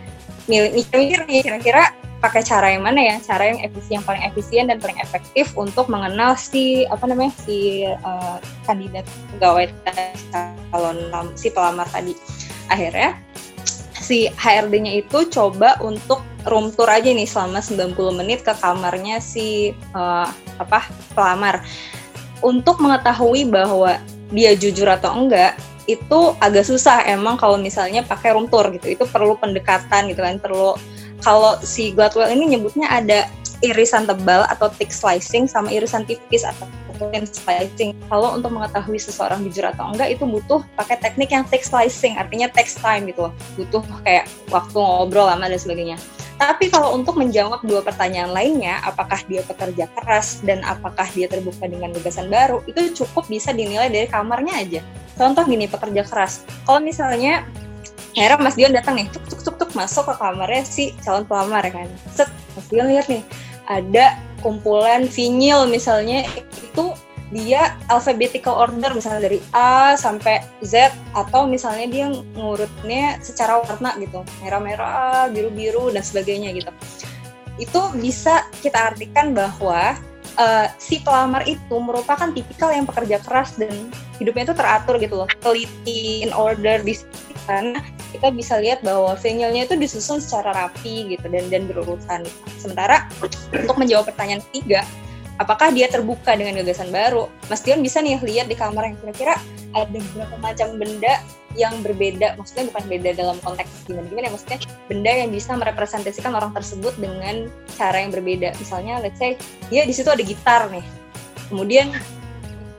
mikir-mikir 0.48 1.28
nih 1.28 1.44
kira-kira 1.44 1.92
pakai 2.18 2.42
cara 2.42 2.74
yang 2.74 2.82
mana 2.82 2.98
ya? 2.98 3.16
Cara 3.22 3.54
yang 3.54 3.62
efisien 3.62 4.02
yang 4.02 4.06
paling 4.06 4.22
efisien 4.26 4.64
dan 4.70 4.78
paling 4.82 4.98
efektif 4.98 5.54
untuk 5.54 5.86
mengenal 5.86 6.34
si 6.34 6.84
apa 6.90 7.06
namanya 7.06 7.32
si 7.46 7.86
eh, 7.86 8.36
kandidat 8.66 9.06
pegawai 9.34 9.70
calon 10.74 10.98
si 11.38 11.48
pelamar 11.54 11.86
tadi. 11.90 12.14
Akhirnya 12.68 13.16
si 13.98 14.30
HRD-nya 14.30 15.04
itu 15.04 15.28
coba 15.30 15.78
untuk 15.82 16.22
room 16.46 16.70
tour 16.74 16.88
aja 16.88 17.10
nih 17.10 17.28
selama 17.28 17.60
90 17.60 17.94
menit 18.18 18.42
ke 18.42 18.54
kamarnya 18.58 19.22
si 19.22 19.72
eh, 19.74 20.28
apa 20.58 20.90
pelamar. 21.14 21.62
Untuk 22.38 22.78
mengetahui 22.78 23.50
bahwa 23.50 23.98
dia 24.30 24.54
jujur 24.54 24.86
atau 24.86 25.10
enggak 25.10 25.58
itu 25.88 26.36
agak 26.38 26.68
susah 26.68 27.00
emang 27.08 27.40
kalau 27.40 27.56
misalnya 27.56 28.04
pakai 28.04 28.36
room 28.36 28.50
tour 28.50 28.68
gitu. 28.74 28.92
Itu 28.92 29.04
perlu 29.08 29.38
pendekatan 29.40 30.12
gitu 30.12 30.20
kan 30.20 30.36
perlu 30.36 30.76
kalau 31.22 31.58
si 31.62 31.92
Gladwell 31.92 32.30
ini 32.30 32.56
nyebutnya 32.56 32.86
ada 32.88 33.26
irisan 33.62 34.06
tebal 34.06 34.46
atau 34.46 34.70
thick 34.70 34.94
slicing 34.94 35.50
sama 35.50 35.70
irisan 35.74 36.06
tipis 36.06 36.46
atau 36.46 36.70
thin 37.10 37.26
slicing. 37.26 37.94
Kalau 38.10 38.34
untuk 38.34 38.50
mengetahui 38.54 38.98
seseorang 38.98 39.42
jujur 39.46 39.66
atau 39.66 39.94
enggak 39.94 40.18
itu 40.18 40.26
butuh 40.26 40.62
pakai 40.74 40.98
teknik 40.98 41.30
yang 41.30 41.46
thick 41.46 41.62
slicing, 41.62 42.18
artinya 42.18 42.50
takes 42.50 42.74
time 42.78 43.06
gitu 43.06 43.30
loh. 43.30 43.32
Butuh 43.54 43.82
kayak 44.02 44.26
waktu 44.50 44.78
ngobrol 44.78 45.30
lama 45.30 45.46
dan 45.46 45.58
sebagainya. 45.58 45.98
Tapi 46.38 46.70
kalau 46.70 46.94
untuk 46.94 47.18
menjawab 47.18 47.66
dua 47.66 47.82
pertanyaan 47.82 48.30
lainnya, 48.30 48.78
apakah 48.86 49.18
dia 49.26 49.42
pekerja 49.42 49.90
keras 49.98 50.38
dan 50.46 50.62
apakah 50.62 51.10
dia 51.10 51.26
terbuka 51.26 51.66
dengan 51.66 51.90
gagasan 51.90 52.30
baru, 52.30 52.62
itu 52.70 52.94
cukup 53.02 53.26
bisa 53.26 53.50
dinilai 53.50 53.90
dari 53.90 54.06
kamarnya 54.06 54.54
aja. 54.54 54.80
Contoh 55.18 55.42
gini, 55.42 55.66
pekerja 55.66 56.06
keras. 56.06 56.46
Kalau 56.62 56.78
misalnya 56.78 57.42
akhirnya 58.16 58.38
Mas 58.40 58.56
Dion 58.56 58.72
datang 58.72 58.96
nih, 58.96 59.06
tuk 59.12 59.24
tuk 59.28 59.40
tuk 59.44 59.56
tuk 59.60 59.70
masuk 59.76 60.08
ke 60.08 60.14
kamarnya 60.16 60.62
si 60.64 60.96
calon 61.04 61.28
pelamar 61.28 61.64
ya 61.66 61.72
kan. 61.84 61.88
Set, 62.12 62.30
Mas 62.56 62.66
Dion 62.72 62.88
lihat 62.88 63.06
nih, 63.10 63.22
ada 63.68 64.16
kumpulan 64.40 65.04
vinyl 65.10 65.68
misalnya 65.68 66.24
itu 66.48 66.94
dia 67.28 67.76
alphabetical 67.92 68.56
order 68.56 68.96
misalnya 68.96 69.28
dari 69.28 69.38
A 69.52 69.92
sampai 70.00 70.40
Z 70.64 70.88
atau 71.12 71.44
misalnya 71.44 71.86
dia 71.92 72.06
ngurutnya 72.08 73.20
secara 73.20 73.60
warna 73.60 73.92
gitu 74.00 74.24
merah-merah 74.40 75.28
biru-biru 75.28 75.92
dan 75.92 76.00
sebagainya 76.00 76.56
gitu 76.56 76.72
itu 77.60 77.80
bisa 78.00 78.48
kita 78.64 78.94
artikan 78.94 79.36
bahwa 79.36 79.98
uh, 80.40 80.66
si 80.80 81.04
pelamar 81.04 81.44
itu 81.44 81.76
merupakan 81.76 82.32
tipikal 82.32 82.72
yang 82.72 82.88
pekerja 82.88 83.20
keras 83.20 83.58
dan 83.60 83.92
hidupnya 84.16 84.48
itu 84.48 84.56
teratur 84.56 84.96
gitu 84.96 85.14
loh 85.20 85.28
teliti 85.44 86.24
in 86.24 86.32
order 86.32 86.80
di 86.80 86.96
karena 87.48 87.80
kita 88.12 88.28
bisa 88.28 88.60
lihat 88.60 88.84
bahwa 88.84 89.16
vinylnya 89.16 89.64
itu 89.64 89.74
disusun 89.80 90.20
secara 90.20 90.52
rapi 90.52 91.16
gitu 91.16 91.24
dan 91.32 91.48
dan 91.48 91.64
berurutan. 91.64 92.20
Sementara 92.60 93.08
untuk 93.24 93.76
menjawab 93.80 94.12
pertanyaan 94.12 94.44
ketiga 94.52 94.84
apakah 95.38 95.70
dia 95.72 95.86
terbuka 95.88 96.34
dengan 96.34 96.60
gagasan 96.60 96.90
baru? 96.90 97.30
Mas 97.48 97.62
Dion 97.64 97.80
bisa 97.80 98.02
nih 98.02 98.18
lihat 98.20 98.50
di 98.50 98.58
kamar 98.58 98.92
yang 98.92 98.96
kira-kira 99.00 99.38
ada 99.72 99.86
beberapa 99.88 100.36
macam 100.42 100.68
benda 100.76 101.22
yang 101.56 101.74
berbeda. 101.80 102.36
Maksudnya 102.36 102.68
bukan 102.74 102.84
beda 102.90 103.10
dalam 103.16 103.38
konteks 103.40 103.88
gimana 103.88 104.06
gimana 104.10 104.26
ya 104.28 104.32
maksudnya 104.34 104.58
benda 104.90 105.10
yang 105.10 105.30
bisa 105.32 105.50
merepresentasikan 105.56 106.32
orang 106.34 106.52
tersebut 106.52 106.92
dengan 106.98 107.48
cara 107.78 108.02
yang 108.02 108.12
berbeda. 108.12 108.52
Misalnya 108.58 109.00
let's 109.00 109.16
say 109.16 109.38
dia 109.72 109.86
di 109.86 109.94
situ 109.94 110.10
ada 110.10 110.20
gitar 110.20 110.68
nih. 110.68 110.84
Kemudian 111.48 111.94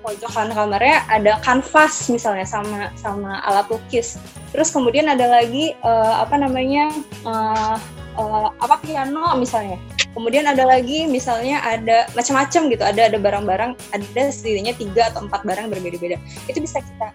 pojokan 0.09 0.49
kamarnya 0.49 1.05
ada 1.05 1.37
kanvas 1.45 2.09
misalnya 2.09 2.49
sama 2.49 2.89
sama 2.97 3.37
alat 3.45 3.69
lukis. 3.69 4.17
Terus 4.49 4.73
kemudian 4.73 5.05
ada 5.05 5.29
lagi 5.29 5.77
uh, 5.85 6.25
apa 6.25 6.33
namanya 6.41 6.89
uh, 7.21 7.77
uh, 8.17 8.49
apa 8.57 8.81
piano 8.81 9.37
misalnya. 9.37 9.77
Kemudian 10.17 10.49
ada 10.49 10.65
lagi 10.65 11.05
misalnya 11.05 11.61
ada 11.61 12.09
macam-macam 12.17 12.61
gitu. 12.73 12.81
Ada 12.81 13.13
ada 13.13 13.17
barang-barang 13.21 13.71
ada 13.93 14.21
setidaknya 14.33 14.73
tiga 14.73 15.13
atau 15.13 15.29
empat 15.29 15.45
barang 15.45 15.69
berbeda-beda. 15.69 16.17
Itu 16.49 16.57
bisa 16.57 16.81
kita 16.81 17.13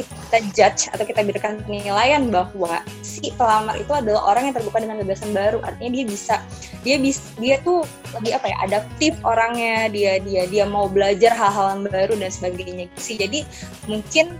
kita 0.00 0.38
judge 0.56 0.88
atau 0.88 1.04
kita 1.04 1.20
berikan 1.22 1.60
penilaian 1.62 2.32
bahwa 2.32 2.80
si 3.04 3.28
pelamar 3.36 3.76
itu 3.76 3.92
adalah 3.92 4.32
orang 4.32 4.48
yang 4.48 4.54
terbuka 4.56 4.80
dengan 4.80 5.04
gagasan 5.04 5.36
baru. 5.36 5.60
Artinya 5.60 5.90
dia 6.00 6.04
bisa 6.08 6.34
dia 6.82 6.96
bisa 6.96 7.22
dia 7.36 7.60
tuh 7.60 7.84
lebih 8.16 8.40
apa 8.40 8.46
ya 8.48 8.56
adaptif 8.64 9.12
orangnya. 9.22 9.92
Dia 9.92 10.18
dia 10.24 10.48
dia 10.48 10.64
mau 10.64 10.88
belajar 10.88 11.36
hal-hal 11.36 11.76
yang 11.76 11.82
baru 11.86 12.14
dan 12.16 12.30
sebagainya. 12.32 12.88
Sih 12.96 13.20
jadi 13.20 13.44
mungkin 13.86 14.32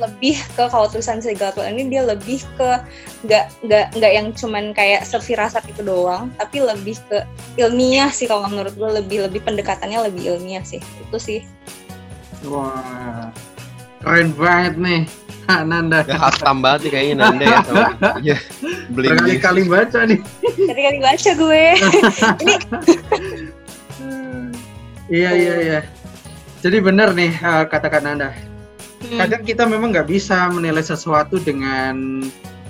lebih 0.00 0.40
ke 0.56 0.64
kalau 0.72 0.88
tulisan 0.88 1.20
Gladwell 1.20 1.76
ini 1.76 1.92
dia 1.92 2.02
lebih 2.02 2.40
ke 2.56 2.80
nggak 3.28 3.44
nggak 3.68 3.86
nggak 4.00 4.12
yang 4.16 4.32
cuman 4.32 4.72
kayak 4.72 5.04
sefirasat 5.04 5.60
itu 5.68 5.84
doang 5.84 6.32
tapi 6.40 6.64
lebih 6.64 6.96
ke 7.12 7.20
ilmiah 7.60 8.08
sih 8.08 8.24
kalau 8.24 8.48
menurut 8.48 8.72
gue. 8.74 8.90
Lebih 9.00 9.28
lebih 9.30 9.40
pendekatannya 9.44 10.08
lebih 10.10 10.36
ilmiah 10.36 10.64
sih. 10.64 10.80
Itu 10.80 11.20
sih. 11.20 11.40
Wah, 12.48 13.28
keren 14.00 14.32
banget 14.32 14.74
nih 14.76 15.00
Kak 15.44 15.62
Nanda. 15.66 16.00
Ya 16.04 16.16
hatam 16.16 16.62
banget 16.62 16.80
nih 16.82 16.90
kayaknya 16.90 17.14
Nanda 17.18 17.44
ya 17.44 17.58
sama 17.62 17.90
ya, 18.28 18.36
Berkali-kali 18.88 19.62
baca 19.66 19.98
nih. 20.04 20.18
tadi 20.40 20.80
kali 20.80 20.98
baca 20.98 21.30
gue 21.34 21.64
ini 22.40 22.54
Iya 25.10 25.30
iya 25.34 25.54
iya. 25.58 25.80
Jadi 26.60 26.78
benar 26.78 27.10
nih 27.12 27.34
eh, 27.34 27.64
kata 27.66 27.88
Kak 27.88 28.00
Nanda. 28.00 28.30
hmm, 29.02 29.18
Kadang 29.18 29.42
kita 29.42 29.66
memang 29.66 29.90
nggak 29.90 30.06
bisa 30.06 30.46
menilai 30.48 30.80
sesuatu 30.80 31.36
dengan 31.36 32.22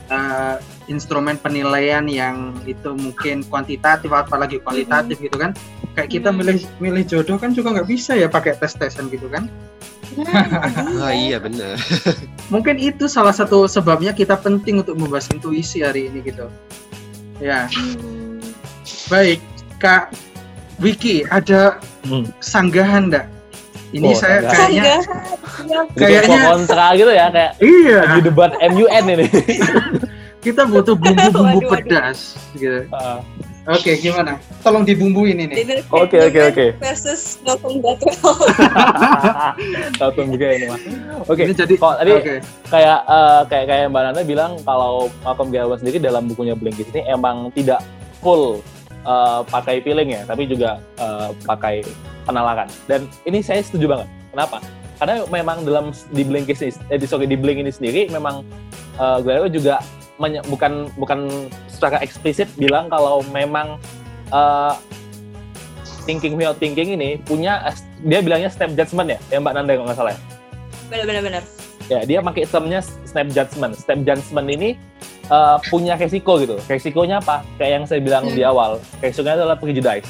eh, 0.09 0.57
instrumen 0.87 1.37
penilaian 1.37 2.09
yang 2.09 2.57
itu 2.65 2.91
mungkin 2.91 3.45
kuantitatif 3.45 4.09
apalagi 4.09 4.57
kualitatif 4.59 5.21
gitu 5.21 5.37
kan. 5.37 5.53
Kayak 5.93 6.11
kita 6.11 6.29
Hmm. 6.31 6.39
milih 6.41 6.57
milih 6.81 7.05
jodoh 7.05 7.37
kan 7.37 7.53
juga 7.53 7.77
nggak 7.77 7.89
bisa 7.89 8.17
ya 8.17 8.27
pakai 8.27 8.57
tes-tesan 8.57 9.13
gitu 9.13 9.29
kan. 9.29 9.51
Nah, 10.21 11.07
Ah 11.07 11.13
iya 11.13 11.39
bener. 11.39 11.79
Mungkin 12.49 12.77
itu 12.77 13.07
salah 13.07 13.31
satu 13.31 13.65
sebabnya 13.65 14.11
kita 14.11 14.35
penting 14.35 14.81
untuk 14.81 14.97
membahas 14.97 15.31
intuisi 15.31 15.81
hari 15.81 16.09
ini 16.09 16.21
gitu. 16.23 16.51
Ya, 17.39 17.71
Hmm. 17.71 18.43
baik 19.07 19.41
Kak 19.77 20.13
Wiki 20.77 21.25
ada 21.25 21.81
Hmm. 22.03 22.29
sanggahan 22.39 23.09
enggak? 23.09 23.27
Ini 23.91 24.07
Oh, 24.07 24.15
saya 24.15 24.45
sanggahan. 24.45 24.55
kayaknya 24.55 24.97
Sanggahan. 25.51 25.87
Kayaknya- 25.95 26.45
kontra 26.47 26.87
gitu 26.95 27.11
ya 27.11 27.27
kayak 27.29 27.53
iya, 27.59 27.99
lagi 28.05 28.21
debat 28.23 28.53
MUN 28.61 29.05
ini. 29.09 29.27
kita 30.41 30.63
butuh 30.65 30.95
bumbu-bumbu 30.95 31.59
pedas 31.69 32.39
gitu. 32.55 32.87
Ah, 32.91 33.21
Oke, 33.71 33.95
gimana? 34.03 34.35
Tolong 34.67 34.83
dibumbuin 34.83 35.47
ini. 35.47 35.55
Oke, 35.95 36.19
oke, 36.19 36.41
oke. 36.51 36.67
versus 36.83 37.39
Malcolm 37.47 37.79
Gladwell. 37.79 38.19
Tahu 39.95 40.11
tuh 40.19 40.25
juga 40.27 40.47
ini 40.59 40.67
mah. 40.67 40.81
Oke. 41.31 41.47
Ini 41.47 41.55
jadi 41.55 41.75
Kok 41.79 41.95
tadi 42.03 42.13
oke. 42.19 42.35
kayak 42.67 42.99
eh, 43.07 43.41
kayak 43.47 43.67
kayak 43.71 43.85
Mbak 43.95 44.03
Nanda 44.03 44.23
bilang 44.27 44.53
kalau 44.67 45.07
Malcolm 45.23 45.55
Gladwell 45.55 45.79
sendiri 45.79 46.03
dalam 46.03 46.27
bukunya 46.27 46.59
Blinkist 46.59 46.91
ini 46.91 47.07
emang 47.07 47.55
tidak 47.55 47.79
full 48.19 48.59
eh, 49.07 49.41
pakai 49.47 49.79
feeling 49.87 50.19
ya, 50.19 50.27
tapi 50.27 50.51
juga 50.51 50.83
eh, 50.99 51.31
pakai 51.47 51.87
penalakan. 52.27 52.67
Dan 52.91 53.07
ini 53.23 53.39
saya 53.39 53.63
setuju 53.63 53.87
banget. 53.95 54.09
Kenapa? 54.35 54.59
Karena 54.99 55.25
memang 55.31 55.65
dalam 55.65 55.95
di 56.11 56.23
Blinkist 56.27 56.61
ini, 56.67 56.73
eh, 56.91 56.99
di, 56.99 57.07
sorry, 57.07 57.31
di 57.31 57.39
Blink 57.39 57.63
ini 57.63 57.71
sendiri 57.71 58.11
memang 58.11 58.43
eh, 58.99 59.19
Gladwell 59.23 59.55
juga 59.55 59.79
bukan 60.21 60.93
bukan 61.01 61.49
secara 61.73 62.05
eksplisit 62.05 62.47
bilang 62.61 62.93
kalau 62.93 63.25
memang 63.33 63.81
eh, 64.29 64.75
thinking 66.05 66.37
without 66.37 66.61
thinking 66.61 66.93
ini 66.93 67.17
punya 67.25 67.73
dia 68.05 68.21
bilangnya 68.21 68.53
step 68.53 68.73
judgment 68.77 69.17
ya, 69.17 69.19
ya 69.33 69.39
Mbak 69.41 69.53
Nanda 69.57 69.73
kalau 69.77 69.87
nggak 69.89 69.99
salah 69.99 70.13
ya. 70.13 70.21
Benar-benar. 70.91 71.43
Ya, 71.91 72.01
dia 72.07 72.19
pakai 72.23 72.47
termnya 72.47 72.81
step 72.83 73.27
judgment. 73.35 73.75
Step 73.75 73.99
judgment 74.07 74.49
ini 74.51 74.79
uh, 75.31 75.59
punya 75.71 75.99
resiko 75.99 76.39
gitu. 76.39 76.57
Resikonya 76.67 77.19
apa? 77.19 77.43
Kayak 77.59 77.73
yang 77.73 77.85
saya 77.87 78.01
bilang 78.03 78.25
di 78.31 78.43
awal. 78.47 78.79
Resikonya 79.03 79.43
adalah 79.43 79.57
prejudice. 79.59 80.09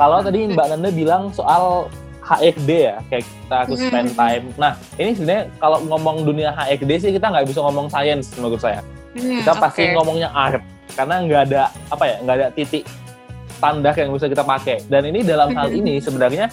Kalau 0.00 0.24
tadi 0.24 0.48
Mbak 0.48 0.66
Nanda 0.76 0.90
bilang 0.92 1.28
soal 1.32 1.88
HFD 2.24 2.70
ya, 2.70 2.96
kayak 3.10 3.24
kita 3.26 3.56
harus 3.66 3.78
spend 3.80 4.10
time. 4.14 4.44
Nah, 4.54 4.72
ini 4.96 5.12
sebenarnya 5.18 5.44
kalau 5.58 5.82
ngomong 5.84 6.22
dunia 6.24 6.54
HFD 6.54 6.90
sih 7.00 7.10
kita 7.16 7.26
nggak 7.26 7.48
bisa 7.48 7.60
ngomong 7.60 7.90
science 7.90 8.32
menurut 8.38 8.60
saya. 8.62 8.80
Hmm, 9.10 9.42
Kita 9.42 9.52
pasti 9.58 9.82
oke. 9.84 9.92
ngomongnya 9.92 10.30
art 10.30 10.62
karena 10.90 11.14
nggak 11.20 11.42
ada 11.46 11.62
apa 11.88 12.04
ya, 12.04 12.16
nggak 12.20 12.36
ada 12.36 12.46
titik 12.50 12.84
standar 13.52 13.92
yang 13.92 14.10
bisa 14.10 14.26
kita 14.26 14.42
pakai. 14.42 14.86
Dan 14.86 15.02
ini 15.04 15.20
dalam 15.20 15.50
hal 15.50 15.68
ini 15.68 15.98
sebenarnya 16.06 16.46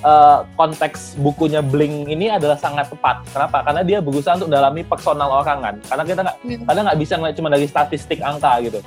eh, 0.00 0.38
konteks 0.54 1.16
bukunya 1.16 1.60
Blink 1.60 2.06
ini 2.06 2.28
adalah 2.28 2.54
sangat 2.54 2.88
tepat. 2.88 3.24
Kenapa? 3.26 3.60
Karena 3.62 3.80
dia 3.80 3.98
berusaha 3.98 4.36
untuk 4.36 4.48
dalami 4.48 4.82
personal 4.82 5.32
orang 5.34 5.58
kan. 5.60 5.74
Karena 5.82 6.02
kita 6.02 6.20
nggak 6.22 6.36
Hmm. 6.38 6.62
kadang 6.62 6.84
nggak 6.84 6.98
bisa 7.00 7.12
ngeliat 7.16 7.34
cuma 7.34 7.48
dari 7.48 7.64
statistik 7.64 8.20
angka 8.20 8.52
gitu. 8.60 8.80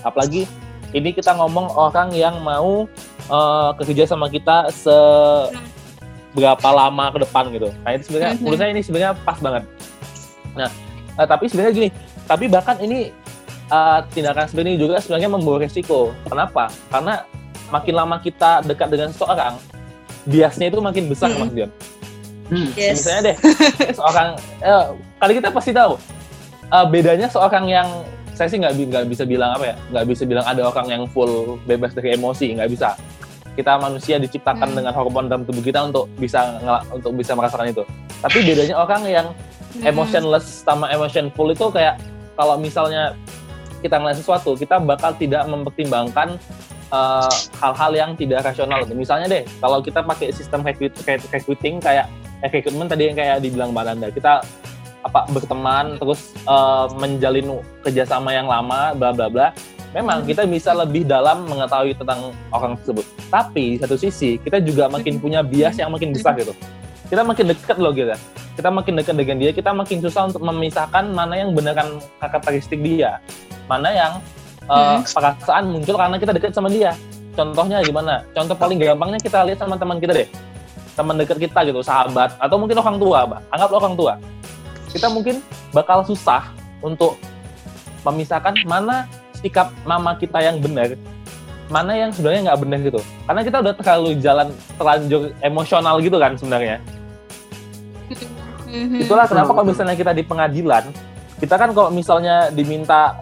Apalagi 0.00 0.44
ini 0.90 1.10
kita 1.10 1.32
ngomong 1.32 1.68
orang 1.70 2.12
yang 2.12 2.38
mau 2.38 2.84
eh, 3.26 3.70
kerja 3.78 4.04
sama 4.06 4.28
kita 4.28 4.68
se 4.70 4.92
berapa 6.30 6.68
lama 6.70 7.08
ke 7.10 7.18
depan 7.18 7.44
gitu. 7.50 7.68
Nah 7.82 7.90
itu 7.90 8.02
sebenarnya 8.06 8.30
Mhm. 8.30 8.40
menurut 8.40 8.58
saya 8.58 8.70
ini 8.70 8.82
sebenarnya 8.82 9.12
pas 9.18 9.38
banget. 9.38 9.62
Nah, 10.54 10.70
eh, 11.14 11.26
tapi 11.26 11.44
sebenarnya 11.46 11.72
gini, 11.74 11.88
tapi 12.28 12.44
bahkan 12.46 12.76
ini 12.78 13.10
eh, 13.68 13.98
tindakan 14.12 14.44
seperti 14.46 14.68
ini 14.68 14.78
juga 14.78 14.96
sebenarnya 14.96 15.28
membawa 15.28 15.60
resiko. 15.60 16.12
Kenapa? 16.24 16.68
Karena 16.88 17.24
makin 17.68 17.94
lama 17.94 18.16
kita 18.16 18.64
dekat 18.64 18.88
dengan 18.88 19.08
seseorang, 19.10 19.60
biasnya 20.24 20.68
itu 20.68 20.80
makin 20.80 21.04
besar, 21.04 21.28
Mhm. 21.28 21.38
Mas 21.38 21.52
Dion. 21.52 21.70
Hmm. 22.48 22.68
Yes. 22.72 23.04
Misalnya 23.04 23.22
deh, 23.28 23.36
seorang, 23.92 24.28
eh, 24.60 24.84
kali 25.18 25.32
kita 25.36 25.48
pasti 25.52 25.72
tahu 25.72 26.00
eh, 26.64 26.86
bedanya 26.88 27.28
seorang 27.28 27.64
yang 27.64 27.88
saya 28.32 28.48
sih 28.48 28.56
nggak 28.56 28.72
nggak 28.72 29.04
bisa 29.04 29.24
bilang 29.24 29.52
apa 29.52 29.72
ya, 29.72 29.76
nggak 29.90 30.04
bisa 30.06 30.22
bilang 30.24 30.44
ada 30.44 30.62
orang 30.64 30.86
yang 30.88 31.02
full 31.10 31.60
bebas 31.64 31.92
dari 31.92 32.14
emosi, 32.14 32.56
nggak 32.56 32.70
bisa. 32.70 32.96
Kita 33.52 33.76
manusia 33.76 34.16
diciptakan 34.16 34.70
Hmm. 34.70 34.76
dengan 34.80 34.92
hormon 34.94 35.26
dalam 35.26 35.44
tubuh 35.44 35.60
kita 35.60 35.84
untuk 35.84 36.08
bisa 36.16 36.56
untuk 36.88 37.12
bisa 37.12 37.34
merasakan 37.34 37.68
itu. 37.68 37.84
Tapi 38.20 38.38
bedanya 38.44 38.80
orang 38.80 39.02
yang 39.04 39.26
Hmm. 39.76 39.84
emotionless 39.84 40.64
sama 40.64 40.88
emotionful 40.88 41.52
itu 41.52 41.68
kayak 41.68 42.00
kalau 42.38 42.54
misalnya 42.54 43.18
kita 43.82 43.98
ngeliat 43.98 44.18
sesuatu, 44.22 44.54
kita 44.54 44.78
bakal 44.78 45.10
tidak 45.18 45.42
mempertimbangkan 45.50 46.38
uh, 46.94 47.30
hal-hal 47.58 47.92
yang 47.94 48.10
tidak 48.14 48.46
rasional. 48.46 48.86
Misalnya 48.94 49.26
deh, 49.26 49.42
kalau 49.58 49.82
kita 49.82 50.06
pakai 50.06 50.30
sistem 50.30 50.62
recruiting 50.62 51.82
kayak 51.82 52.06
eh, 52.46 52.50
recruitment 52.50 52.86
tadi 52.86 53.10
yang 53.10 53.16
kayak 53.18 53.42
dibilang 53.42 53.74
Mbak 53.74 53.84
Nanda, 53.90 54.08
kita 54.14 54.46
apa 55.02 55.30
berteman 55.30 55.94
terus 55.98 56.34
uh, 56.46 56.90
menjalin 56.98 57.62
kerjasama 57.82 58.34
yang 58.34 58.46
lama, 58.46 58.94
bla 58.94 59.10
bla 59.10 59.26
bla. 59.26 59.50
Memang 59.96 60.22
kita 60.28 60.44
bisa 60.44 60.76
lebih 60.76 61.08
dalam 61.08 61.48
mengetahui 61.48 61.96
tentang 61.96 62.36
orang 62.52 62.76
tersebut. 62.76 63.08
Tapi 63.32 63.74
di 63.74 63.78
satu 63.80 63.96
sisi 63.96 64.36
kita 64.36 64.60
juga 64.60 64.86
makin 64.86 65.16
punya 65.16 65.40
bias 65.40 65.80
yang 65.80 65.90
makin 65.90 66.12
besar 66.12 66.36
gitu. 66.36 66.52
Kita 67.08 67.24
makin 67.24 67.44
dekat 67.52 67.76
loh 67.80 67.92
kita 67.96 68.16
kita 68.58 68.74
makin 68.74 68.98
dekat 68.98 69.14
dengan 69.14 69.38
dia, 69.38 69.50
kita 69.54 69.70
makin 69.70 70.02
susah 70.02 70.26
untuk 70.26 70.42
memisahkan 70.42 71.14
mana 71.14 71.38
yang 71.38 71.54
beneran 71.54 72.02
karakteristik 72.18 72.82
dia, 72.82 73.22
mana 73.70 73.94
yang 73.94 74.12
uh, 74.66 74.98
perasaan 75.06 75.78
muncul 75.78 75.94
karena 75.94 76.18
kita 76.18 76.34
dekat 76.34 76.50
sama 76.50 76.66
dia. 76.66 76.90
Contohnya 77.38 77.78
gimana? 77.86 78.26
Contoh 78.34 78.58
paling 78.58 78.82
gampangnya 78.82 79.22
kita 79.22 79.46
lihat 79.46 79.62
sama 79.62 79.78
teman 79.78 80.02
kita 80.02 80.10
deh, 80.10 80.28
teman 80.98 81.14
dekat 81.14 81.38
kita 81.38 81.70
gitu, 81.70 81.86
sahabat, 81.86 82.34
atau 82.42 82.58
mungkin 82.58 82.82
orang 82.82 82.98
tua, 82.98 83.18
Mbak. 83.30 83.40
anggap 83.54 83.70
orang 83.78 83.94
tua. 83.94 84.12
Kita 84.90 85.06
mungkin 85.06 85.38
bakal 85.70 86.02
susah 86.02 86.50
untuk 86.82 87.14
memisahkan 88.02 88.58
mana 88.66 89.06
sikap 89.38 89.70
mama 89.86 90.18
kita 90.18 90.42
yang 90.42 90.58
benar, 90.58 90.98
mana 91.68 91.92
yang 91.92 92.10
sebenarnya 92.12 92.52
nggak 92.52 92.60
benar 92.64 92.78
gitu. 92.80 93.00
Karena 93.28 93.40
kita 93.44 93.56
udah 93.60 93.74
terlalu 93.76 94.10
jalan 94.20 94.48
terlanjur 94.80 95.20
emosional 95.44 95.94
gitu 96.00 96.16
kan 96.16 96.32
sebenarnya. 96.36 96.80
Mhm. 98.68 99.04
Itulah 99.04 99.24
kenapa 99.28 99.52
kalau 99.52 99.68
misalnya 99.68 99.96
kita 99.96 100.12
di 100.12 100.24
pengadilan, 100.24 100.84
kita 101.40 101.54
kan 101.56 101.72
kalau 101.72 101.88
misalnya 101.88 102.52
diminta 102.52 103.20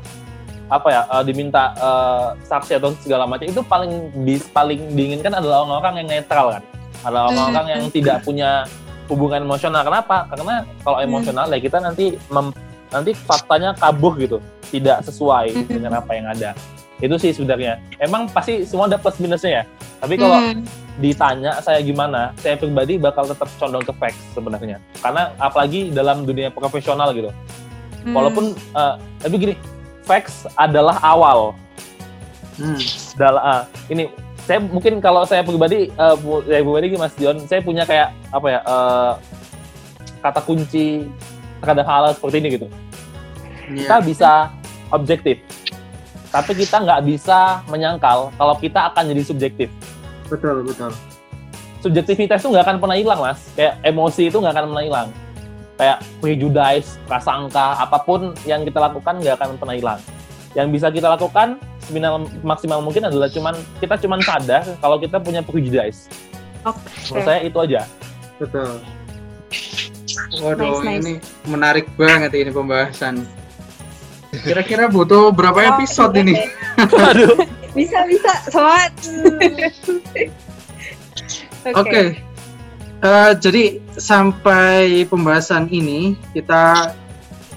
apa 0.66 0.88
ya, 0.90 1.02
eh, 1.06 1.22
diminta 1.26 1.74
eh, 1.78 2.26
saksi 2.46 2.82
atau 2.82 2.90
segala 2.98 3.26
macam 3.26 3.46
itu 3.46 3.62
paling 3.62 4.10
bis, 4.26 4.42
paling 4.50 4.94
diinginkan 4.94 5.30
adalah 5.30 5.62
orang-orang 5.62 6.02
yang 6.02 6.08
netral 6.18 6.46
kan, 6.58 6.62
adalah 7.06 7.30
orang-orang 7.30 7.66
yang 7.78 7.82
tidak 7.94 8.22
punya 8.26 8.66
hubungan 9.06 9.46
emosional. 9.46 9.86
Kenapa? 9.86 10.26
Karena 10.26 10.66
kalau 10.82 10.98
emosional 10.98 11.46
ya 11.50 11.58
kita 11.62 11.78
nanti 11.78 12.18
mem- 12.30 12.54
nanti 12.90 13.14
faktanya 13.14 13.74
kabur 13.78 14.18
gitu, 14.18 14.42
tidak 14.70 15.06
sesuai 15.06 15.54
dengan 15.70 16.02
apa 16.02 16.10
yang 16.14 16.26
ada. 16.30 16.54
Itu 16.96 17.16
sih 17.16 17.30
sebenarnya. 17.30 17.76
Emang 17.96 18.24
pasti 18.26 18.64
semua 18.64 18.88
ada 18.88 18.96
plus 18.96 19.16
minusnya 19.16 19.50
ya. 19.50 19.64
Tapi 20.00 20.14
kalau 20.16 20.38
Hmm. 20.38 20.64
ditanya 20.96 21.60
saya 21.60 21.80
gimana, 21.80 22.32
saya 22.36 22.56
pribadi 22.56 22.96
bakal 22.96 23.24
tetap 23.24 23.48
condong 23.56 23.84
ke 23.84 23.92
facts 23.92 24.20
sebenarnya. 24.32 24.80
Karena 24.98 25.28
apalagi 25.36 25.92
dalam 25.92 26.24
dunia 26.24 26.48
profesional 26.48 27.12
gitu. 27.12 27.28
Hmm. 28.02 28.14
Walaupun 28.16 28.44
eh, 28.52 28.94
tapi 29.18 29.34
gini, 29.36 29.54
facts 30.02 30.48
adalah 30.54 30.96
awal. 31.00 31.52
Hmm. 32.56 32.80
Dal 33.14 33.36
ah, 33.36 33.60
ini 33.86 34.08
saya 34.46 34.62
mungkin 34.62 34.96
kalau 34.98 35.28
saya 35.28 35.44
pribadi 35.44 35.90
eh, 35.90 36.14
bu- 36.16 36.40
saya 36.42 36.64
pribadi 36.64 36.96
Mas 36.96 37.12
John, 37.14 37.36
saya 37.44 37.60
punya 37.60 37.84
kayak 37.84 38.08
apa 38.32 38.46
ya 38.48 38.60
eh, 38.62 39.12
kata 40.24 40.40
kunci 40.40 41.04
terhadap 41.60 41.84
hal 41.84 42.02
seperti 42.12 42.36
ini 42.40 42.48
gitu. 42.56 42.66
Kita 43.66 43.96
Iya. 43.98 44.04
bisa 44.06 44.30
objektif, 44.88 45.42
tapi 46.32 46.52
kita 46.54 46.82
nggak 46.82 47.00
bisa 47.06 47.60
menyangkal 47.66 48.30
kalau 48.34 48.54
kita 48.58 48.90
akan 48.90 49.08
jadi 49.10 49.22
subjektif. 49.24 49.68
Betul, 50.26 50.66
betul. 50.66 50.90
subjektivitas 51.80 52.42
itu 52.42 52.50
nggak 52.50 52.66
akan 52.66 52.76
pernah 52.82 52.96
hilang 52.98 53.20
mas 53.22 53.46
kayak 53.54 53.78
emosi 53.86 54.26
itu 54.26 54.42
nggak 54.42 54.58
akan 54.58 54.66
pernah 54.74 54.84
hilang 54.84 55.08
kayak 55.78 55.98
prejudice 56.18 56.98
prasangka 57.06 57.78
apa 57.78 58.02
pun 58.02 58.34
yang 58.42 58.66
kita 58.66 58.82
lakukan 58.82 59.22
nggak 59.22 59.38
akan 59.38 59.54
pernah 59.54 59.76
hilang 59.78 60.00
yang 60.58 60.74
bisa 60.74 60.90
kita 60.90 61.06
lakukan 61.06 61.62
seminimal 61.86 62.26
maksimal 62.42 62.82
mungkin 62.82 63.06
adalah 63.06 63.30
cuman 63.30 63.54
kita 63.78 63.94
cuman 64.02 64.18
sadar 64.18 64.66
kalau 64.82 64.98
kita 64.98 65.22
punya 65.22 65.46
prejudice 65.46 66.10
Oke. 66.66 66.80
menurut 67.12 67.22
saya 67.22 67.40
itu 67.46 67.58
aja 67.62 67.82
Betul. 68.36 68.82
Waduh, 70.42 70.82
Nice, 70.82 70.82
nice. 70.82 71.00
ini 71.00 71.14
menarik 71.46 71.86
banget 71.96 72.34
ini 72.36 72.50
pembahasan. 72.52 73.24
Kira-kira 74.42 74.90
butuh 74.90 75.32
berapa 75.32 75.56
Oh, 75.56 75.68
episode 75.78 76.12
iya, 76.16 76.22
ini? 76.24 76.34
oke. 76.80 76.96
aduh 77.14 77.34
Bisa 77.76 77.98
bisa 78.08 78.32
semangat. 78.48 78.92
Oke. 81.76 82.14
Eh, 82.96 83.32
jadi 83.36 83.82
sampai 84.00 85.04
pembahasan 85.04 85.68
ini 85.68 86.16
kita 86.32 86.94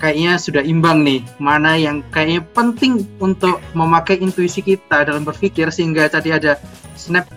kayaknya 0.04 0.36
sudah 0.36 0.64
imbang 0.66 1.08
nih 1.08 1.24
mana 1.40 1.80
yang 1.80 2.04
kayaknya 2.12 2.44
penting 2.52 3.08
untuk 3.24 3.64
memakai 3.72 4.20
intuisi 4.20 4.60
kita 4.60 5.08
dalam 5.08 5.24
berpikir 5.24 5.72
sehingga 5.72 6.12
tadi 6.12 6.36
ada 6.36 6.60
snap 7.00 7.28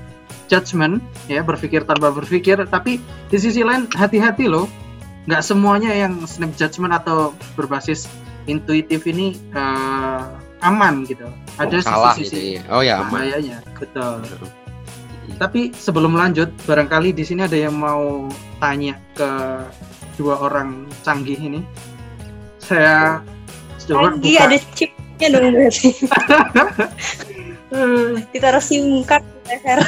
judgment 0.50 0.98
ya 1.30 1.42
berpikir 1.46 1.86
tanpa 1.86 2.10
berpikir 2.10 2.58
tapi 2.66 2.98
di 3.30 3.38
sisi 3.38 3.62
lain 3.62 3.86
hati-hati 3.94 4.46
loh 4.50 4.66
nggak 5.26 5.42
semuanya 5.42 5.90
yang 5.94 6.18
snap 6.26 6.50
judgment 6.58 6.94
atau 6.94 7.34
berbasis 7.54 8.10
intuitif 8.46 9.06
ini 9.06 9.38
eh, 9.54 10.22
aman 10.62 11.06
gitu 11.06 11.26
ada 11.58 11.76
Oh, 11.78 11.82
salah 11.82 12.14
sisi-sisi 12.14 12.34
gitu 12.34 12.38
ya. 12.58 12.62
Oh 12.72 12.82
ya 12.82 13.02
aman. 13.02 13.10
bahayanya 13.10 13.58
betul 13.78 14.22
tapi 15.38 15.70
sebelum 15.74 16.18
lanjut, 16.18 16.50
barangkali 16.66 17.14
di 17.14 17.22
sini 17.26 17.46
ada 17.46 17.54
yang 17.54 17.74
mau 17.74 18.26
tanya 18.58 18.98
ke 19.14 19.30
dua 20.18 20.38
orang 20.38 20.86
canggih 21.06 21.38
ini. 21.38 21.60
Saya 22.62 23.22
coba 23.90 24.14
buka. 24.18 24.46
ada 24.46 24.58
chipnya 24.74 25.26
dong 25.34 25.50
berarti. 25.54 25.88
Card 29.08 29.24
di 29.24 29.38
leher. 29.48 29.78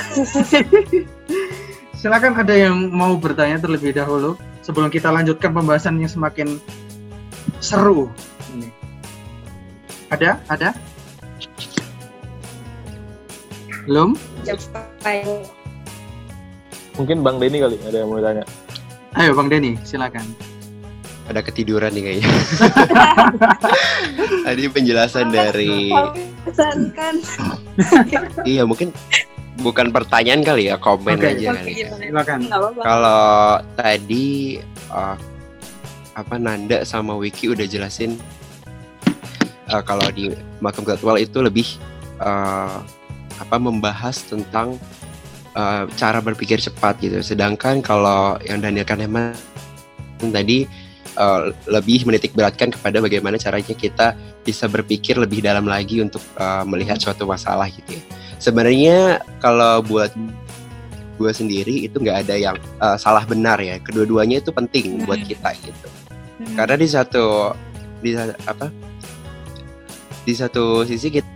Silakan 2.00 2.32
ada 2.36 2.54
yang 2.54 2.90
mau 2.90 3.14
bertanya 3.16 3.62
terlebih 3.62 3.94
dahulu 3.94 4.34
sebelum 4.64 4.90
kita 4.90 5.08
lanjutkan 5.12 5.54
pembahasan 5.54 6.02
yang 6.02 6.10
semakin 6.10 6.58
seru. 7.62 8.10
Ini. 8.54 8.68
Ada? 10.14 10.38
Ada? 10.46 10.70
Belum? 13.84 14.14
Mungkin 16.94 17.26
Bang 17.26 17.42
Denny 17.42 17.58
kali 17.58 17.76
ada 17.82 17.96
yang 17.98 18.08
mau 18.08 18.22
tanya. 18.22 18.44
Ayo 19.18 19.34
Bang 19.34 19.50
Denny, 19.50 19.74
silakan. 19.82 20.24
Ada 21.26 21.40
ketiduran 21.40 21.90
nih 21.96 22.02
kayaknya. 22.04 22.30
Tadi 24.46 24.62
penjelasan 24.68 25.32
dari 25.32 25.88
kan. 26.92 27.16
iya 28.44 28.68
mungkin 28.68 28.92
bukan 29.64 29.88
pertanyaan 29.88 30.44
kali 30.44 30.68
ya, 30.68 30.76
komen 30.76 31.16
Oke. 31.16 31.32
aja 31.32 31.56
kali. 31.56 31.72
ya. 31.80 31.88
Silakan. 31.96 32.40
Kalau 32.84 33.24
tadi 33.74 34.60
uh, 34.92 35.16
apa 36.14 36.34
Nanda 36.38 36.84
sama 36.86 37.16
Wiki 37.16 37.50
udah 37.50 37.64
jelasin 37.66 38.20
uh, 39.74 39.82
kalau 39.82 40.06
di 40.14 40.30
Malcolm 40.62 40.86
Gladwell 40.86 41.18
itu 41.18 41.42
lebih 41.42 41.66
uh, 42.22 42.78
apa 43.42 43.56
membahas 43.58 44.22
tentang 44.22 44.78
uh, 45.58 45.90
cara 45.98 46.22
berpikir 46.22 46.62
cepat 46.62 47.02
gitu. 47.02 47.18
Sedangkan 47.18 47.82
kalau 47.82 48.38
yang 48.46 48.62
Daniel 48.62 48.86
Kahneman 48.86 49.34
tadi 50.30 50.70
uh, 51.18 51.50
lebih 51.66 52.06
menitik 52.06 52.32
beratkan 52.38 52.70
kepada 52.70 53.02
bagaimana 53.02 53.34
caranya 53.34 53.74
kita 53.74 54.14
bisa 54.46 54.70
berpikir 54.70 55.18
lebih 55.18 55.42
dalam 55.42 55.66
lagi 55.66 55.98
untuk 55.98 56.22
uh, 56.38 56.62
melihat 56.62 57.02
suatu 57.02 57.26
masalah 57.26 57.66
gitu 57.66 57.98
ya. 57.98 58.02
Sebenarnya 58.38 59.24
kalau 59.42 59.82
buat 59.82 60.14
gue 61.14 61.30
sendiri 61.30 61.86
itu 61.86 62.02
nggak 62.02 62.26
ada 62.26 62.34
yang 62.34 62.56
uh, 62.78 62.98
salah 62.98 63.26
benar 63.26 63.58
ya. 63.58 63.78
Kedua-duanya 63.82 64.42
itu 64.42 64.50
penting 64.54 65.02
buat 65.06 65.22
kita 65.22 65.54
gitu. 65.62 65.88
Karena 66.58 66.76
di 66.76 66.88
satu 66.90 67.54
di 68.04 68.12
apa? 68.44 68.68
Di 70.24 70.32
satu 70.32 70.82
sisi 70.88 71.12
kita, 71.12 71.28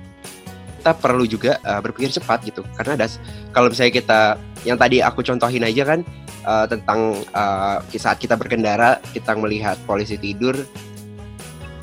kita 0.79 0.93
perlu 0.97 1.29
juga 1.29 1.61
uh, 1.63 1.81
berpikir 1.85 2.09
cepat 2.17 2.45
gitu. 2.49 2.65
Karena 2.77 2.97
ada 2.97 3.07
kalau 3.53 3.69
misalnya 3.69 3.95
kita 3.95 4.21
yang 4.65 4.81
tadi 4.81 5.05
aku 5.05 5.21
contohin 5.23 5.63
aja 5.65 5.85
kan 5.85 6.01
uh, 6.49 6.65
tentang 6.65 7.21
uh, 7.37 7.79
saat 7.95 8.19
kita 8.19 8.35
berkendara 8.35 8.99
kita 9.13 9.37
melihat 9.37 9.79
polisi 9.85 10.17
tidur 10.19 10.57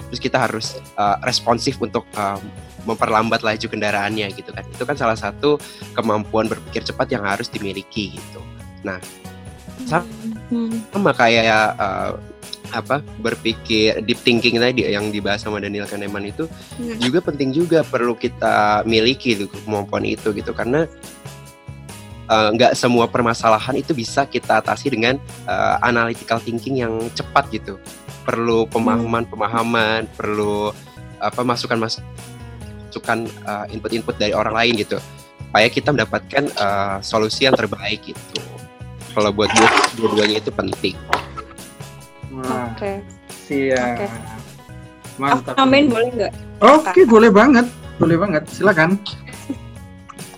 terus 0.10 0.22
kita 0.22 0.38
harus 0.38 0.78
uh, 1.02 1.18
responsif 1.26 1.82
untuk 1.82 2.06
uh, 2.15 2.38
memperlambat 2.86 3.41
laju 3.41 3.65
kendaraannya 3.65 4.30
gitu 4.34 4.54
kan. 4.54 4.63
Itu 4.70 4.86
kan 4.86 4.96
salah 4.96 5.18
satu 5.18 5.58
kemampuan 5.98 6.46
berpikir 6.46 6.86
cepat 6.86 7.10
yang 7.10 7.26
harus 7.26 7.50
dimiliki 7.50 8.13
gitu. 8.13 8.41
Hmm. 10.50 10.78
sama 10.94 11.10
kayak 11.13 11.74
uh, 11.78 12.18
apa 12.73 13.04
berpikir 13.21 14.01
deep 14.06 14.19
thinking 14.23 14.58
tadi 14.58 14.88
yang 14.88 15.10
dibahas 15.13 15.43
sama 15.43 15.62
Daniel 15.62 15.86
Kahneman 15.86 16.25
itu 16.25 16.49
Hmm. 16.75 16.97
juga 16.99 17.19
penting 17.21 17.54
juga 17.54 17.84
perlu 17.86 18.17
kita 18.17 18.86
miliki 18.88 19.36
gitu 19.38 19.51
kemampuan 19.65 20.04
itu 20.06 20.32
gitu. 20.34 20.51
Karena 20.51 20.89
uh, 22.30 22.49
nggak 22.54 22.73
semua 22.73 23.06
permasalahan 23.10 23.78
itu 23.78 23.93
bisa 23.93 24.25
kita 24.25 24.62
atasi 24.62 24.89
dengan 24.91 25.21
uh, 25.45 25.78
analytical 25.86 26.41
thinking 26.41 26.82
yang 26.82 26.93
cepat 27.13 27.49
gitu. 27.54 27.78
Perlu 28.25 28.65
pemahaman-pemahaman 28.73 30.10
perlu 30.17 30.73
apa 31.21 31.41
masukan 31.45 31.78
masukan 31.78 33.19
uh, 33.45 33.65
input-input 33.69 34.17
dari 34.17 34.34
orang 34.34 34.54
lain 34.56 34.73
gitu. 34.82 34.97
Supaya 35.47 35.67
kita 35.71 35.95
mendapatkan 35.95 36.43
uh, 36.60 36.97
solusi 36.99 37.47
yang 37.47 37.56
terbaik 37.56 38.04
gitu. 38.04 38.43
Kalau 39.15 39.32
buat 39.32 39.47
gue 39.47 39.69
dua-duanya 39.95 40.43
itu 40.43 40.51
penting 40.51 40.99
Wah, 42.36 42.71
Oke. 42.76 43.00
siap. 43.48 44.12
Mantap. 45.15 45.56
Aku 45.56 45.60
nambahin 45.63 45.88
boleh 45.88 46.08
nggak? 46.12 46.34
Oke, 46.60 47.02
boleh 47.08 47.32
banget. 47.32 47.65
Boleh 47.95 48.17
banget. 48.19 48.43
Silakan. 48.52 49.00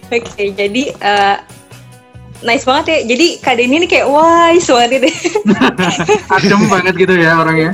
Oke, 0.08 0.54
jadi 0.54 0.84
eh, 0.94 1.38
nice 2.46 2.64
banget 2.64 2.86
ya. 2.86 2.98
Jadi 3.16 3.28
Kak 3.42 3.58
Denny 3.58 3.76
ini 3.82 3.88
kayak 3.90 4.08
wise 4.08 4.70
banget 4.70 5.10
deh. 5.10 5.16
Adem 6.38 6.62
banget 6.70 6.94
gitu 6.96 7.14
ya 7.18 7.42
orangnya. 7.42 7.74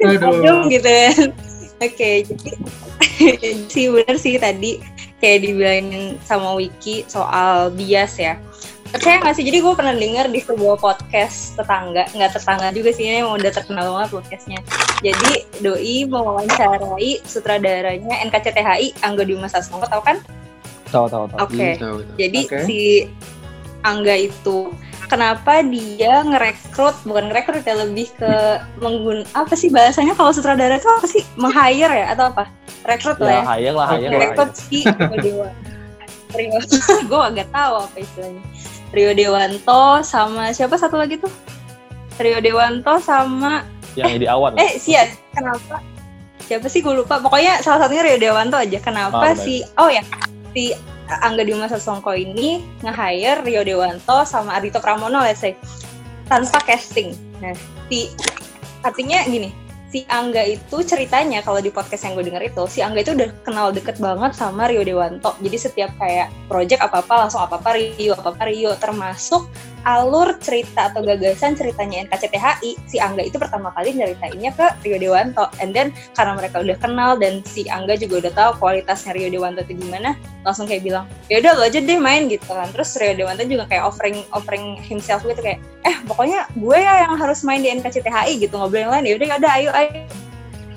Aduh. 0.00 0.40
Adem 0.40 0.58
gitu 0.72 0.88
ya. 0.88 1.10
Oke, 1.78 2.10
jadi 2.26 2.50
sih 3.72 3.84
bener 3.92 4.16
sih 4.18 4.34
tadi 4.40 4.82
kayak 5.22 5.38
dibilangin 5.46 6.18
sama 6.26 6.58
Wiki 6.58 7.06
soal 7.06 7.70
bias 7.76 8.18
ya. 8.18 8.40
Percaya 8.88 9.20
nggak 9.20 9.36
sih? 9.36 9.44
Jadi 9.44 9.60
gue 9.60 9.74
pernah 9.76 9.92
dengar 9.92 10.32
di 10.32 10.40
sebuah 10.40 10.80
podcast 10.80 11.60
tetangga, 11.60 12.08
nggak 12.16 12.32
tetangga 12.32 12.72
juga 12.72 12.90
sih 12.96 13.04
ini 13.04 13.20
emang 13.20 13.36
udah 13.36 13.52
terkenal 13.52 13.84
banget 13.92 14.10
podcastnya. 14.16 14.58
Jadi 15.04 15.44
Doi 15.60 16.08
mewawancarai 16.08 17.20
sutradaranya 17.28 18.14
NKCTHI 18.24 19.04
Angga 19.04 19.28
Dwi 19.28 19.36
Sasongko, 19.44 19.86
tau 19.92 20.00
kan? 20.00 20.16
Tahu 20.88 21.04
tahu 21.04 21.24
tahu. 21.28 21.38
Oke. 21.44 21.76
Hmm, 21.76 21.76
tahu, 21.76 21.96
tahu. 22.00 22.16
Jadi 22.16 22.40
Oke. 22.48 22.58
si 22.64 22.80
Angga 23.84 24.16
itu 24.16 24.72
kenapa 25.12 25.60
dia 25.60 26.24
ngerekrut 26.24 26.96
bukan 27.04 27.28
ngerekrut 27.28 27.64
ya 27.64 27.76
lebih 27.84 28.08
ke 28.16 28.32
menggun 28.80 29.24
apa 29.32 29.52
sih 29.52 29.68
bahasanya 29.68 30.16
kalau 30.16 30.32
sutradara 30.32 30.76
itu 30.76 30.88
apa 30.88 31.06
sih 31.06 31.22
meng-hire 31.36 31.92
ya 31.92 32.06
atau 32.16 32.32
apa? 32.32 32.48
Rekrut 32.88 33.20
Ya 33.20 33.24
lah 33.24 33.32
ya. 33.32 33.40
lah 33.44 33.46
hayang 33.52 33.76
lah. 33.76 33.86
Ngerekrut 34.00 34.50
si 34.56 34.80
Rio 34.88 35.16
Dewa. 35.20 35.48
Rio, 36.32 36.60
gue 37.08 37.20
agak 37.20 37.48
tahu 37.52 37.74
apa 37.84 37.96
istilahnya. 38.00 38.42
Rio 38.90 39.12
Dewanto 39.12 40.00
sama 40.02 40.50
siapa 40.52 40.80
satu 40.80 40.96
lagi 40.96 41.20
tuh? 41.20 41.30
Rio 42.18 42.40
Dewanto 42.40 42.98
sama 42.98 43.62
Yang 43.94 44.24
di 44.24 44.26
awan. 44.26 44.54
eh 44.58 44.78
Sian 44.78 45.08
kenapa 45.34 45.82
siapa 46.48 46.66
sih 46.66 46.80
gue 46.80 46.94
lupa 46.96 47.20
pokoknya 47.20 47.60
salah 47.60 47.84
satunya 47.86 48.02
Rio 48.08 48.18
Dewanto 48.18 48.56
aja 48.56 48.78
kenapa 48.80 49.34
benar. 49.34 49.36
si 49.36 49.60
oh 49.76 49.90
ya 49.92 50.00
si 50.56 50.72
Angga 51.08 51.44
Dwi 51.44 51.56
Sasongko 51.68 52.12
ini 52.16 52.64
nge-hire 52.84 53.44
Rio 53.44 53.62
Dewanto 53.64 54.24
sama 54.24 54.56
Ardito 54.56 54.80
Pramono 54.80 55.20
let's 55.20 55.40
say 55.44 55.52
tanpa 56.28 56.60
casting 56.64 57.12
nah 57.44 57.52
si 57.92 58.08
artinya 58.80 59.24
gini 59.28 59.67
si 59.88 60.04
Angga 60.08 60.44
itu 60.44 60.84
ceritanya 60.84 61.40
kalau 61.40 61.64
di 61.64 61.72
podcast 61.72 62.04
yang 62.04 62.12
gue 62.12 62.28
denger 62.28 62.44
itu 62.52 62.62
si 62.68 62.84
Angga 62.84 63.00
itu 63.00 63.12
udah 63.16 63.28
kenal 63.40 63.72
deket 63.72 63.96
banget 63.96 64.36
sama 64.36 64.68
Rio 64.68 64.84
Dewanto. 64.84 65.32
Jadi 65.40 65.56
setiap 65.56 65.90
kayak 65.96 66.28
project 66.46 66.84
apa 66.84 67.00
apa 67.00 67.14
langsung 67.26 67.40
apa 67.40 67.56
apa 67.56 67.70
Rio 67.76 68.12
apa 68.12 68.28
apa 68.36 68.42
Rio. 68.46 68.76
Termasuk 68.76 69.48
alur 69.88 70.36
cerita 70.44 70.92
atau 70.92 71.00
gagasan 71.00 71.56
ceritanya 71.56 72.04
NKCTHI 72.04 72.76
si 72.84 73.00
Angga 73.00 73.24
itu 73.24 73.40
pertama 73.40 73.72
kali 73.72 73.96
nyeritainnya 73.96 74.52
ke 74.52 74.66
Rio 74.84 75.00
Dewanto. 75.00 75.48
And 75.64 75.72
then 75.72 75.96
karena 76.12 76.36
mereka 76.36 76.60
udah 76.60 76.76
kenal 76.76 77.16
dan 77.16 77.40
si 77.48 77.64
Angga 77.72 77.96
juga 77.96 78.28
udah 78.28 78.32
tahu 78.36 78.50
kualitasnya 78.60 79.16
Rio 79.16 79.32
Dewanto 79.32 79.64
itu 79.64 79.80
gimana 79.80 80.12
langsung 80.44 80.68
kayak 80.68 80.84
bilang 80.84 81.08
ya 81.32 81.40
udah 81.40 81.56
lo 81.56 81.64
aja 81.64 81.80
deh 81.80 81.96
main 81.96 82.28
gitu 82.28 82.44
kan. 82.52 82.68
Terus 82.76 83.00
Rio 83.00 83.16
Dewanto 83.16 83.48
juga 83.48 83.64
kayak 83.64 83.88
offering 83.88 84.20
offering 84.36 84.76
himself 84.84 85.24
gitu 85.24 85.40
kayak 85.40 85.64
eh 85.88 85.96
pokoknya 86.04 86.44
gue 86.52 86.76
ya 86.76 87.08
yang 87.08 87.16
harus 87.16 87.40
main 87.40 87.64
di 87.64 87.72
NKCTHI 87.72 88.44
gitu 88.44 88.60
boleh 88.60 88.84
yang 88.84 88.92
lain 88.92 89.08
ya 89.08 89.14
udah 89.16 89.26
ya 89.32 89.36
udah 89.40 89.52
ayo 89.56 89.70
ayo. 89.72 89.90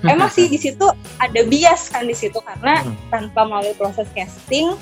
Emang 0.09 0.33
sih 0.33 0.49
di 0.49 0.57
situ 0.57 0.87
ada 1.21 1.41
bias 1.45 1.91
kan 1.91 2.07
di 2.07 2.15
situ 2.15 2.39
karena 2.41 2.81
Hmm. 2.81 2.95
tanpa 3.13 3.45
melalui 3.45 3.75
proses 3.77 4.07
casting 4.17 4.73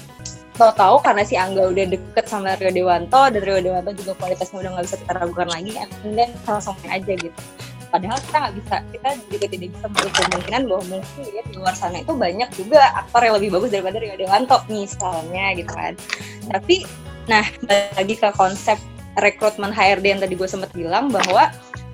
tahu-tahu 0.59 0.99
karena 0.99 1.23
si 1.23 1.39
Angga 1.39 1.71
udah 1.71 1.85
deket 1.87 2.25
sama 2.27 2.59
Rio 2.59 2.75
Dewanto 2.75 3.31
dan 3.31 3.39
Rio 3.39 3.63
Dewanto 3.63 3.95
juga 3.95 4.11
kualitasnya 4.19 4.59
udah 4.59 4.71
nggak 4.75 4.85
bisa 4.91 4.97
kita 4.99 5.13
ragukan 5.15 5.47
lagi 5.47 5.71
and 5.79 5.91
then 6.19 6.29
langsung 6.43 6.75
aja 6.91 7.13
gitu. 7.15 7.39
Padahal 7.89 8.19
kita 8.21 8.35
nggak 8.37 8.55
bisa 8.59 8.75
kita 8.93 9.09
juga 9.31 9.45
tidak 9.49 9.67
bisa 9.73 9.85
menutup 9.89 10.13
kemungkinan 10.13 10.61
bahwa 10.67 10.83
mungkin 10.91 11.23
ya 11.31 11.41
di 11.47 11.53
luar 11.57 11.73
sana 11.73 11.97
itu 12.03 12.13
banyak 12.13 12.49
juga 12.53 12.79
aktor 12.99 13.21
yang 13.23 13.35
lebih 13.39 13.49
bagus 13.55 13.69
daripada 13.71 13.97
Rio 14.03 14.15
Dewanto 14.19 14.57
misalnya 14.67 15.45
gitu 15.55 15.71
kan. 15.71 15.93
Tapi 16.51 16.75
nah 17.31 17.45
lagi 17.95 18.13
ke 18.19 18.29
konsep 18.35 18.77
rekrutmen 19.17 19.71
HRD 19.73 20.05
yang 20.05 20.21
tadi 20.21 20.35
gue 20.35 20.49
sempat 20.49 20.69
bilang 20.75 21.09
bahwa 21.09 21.49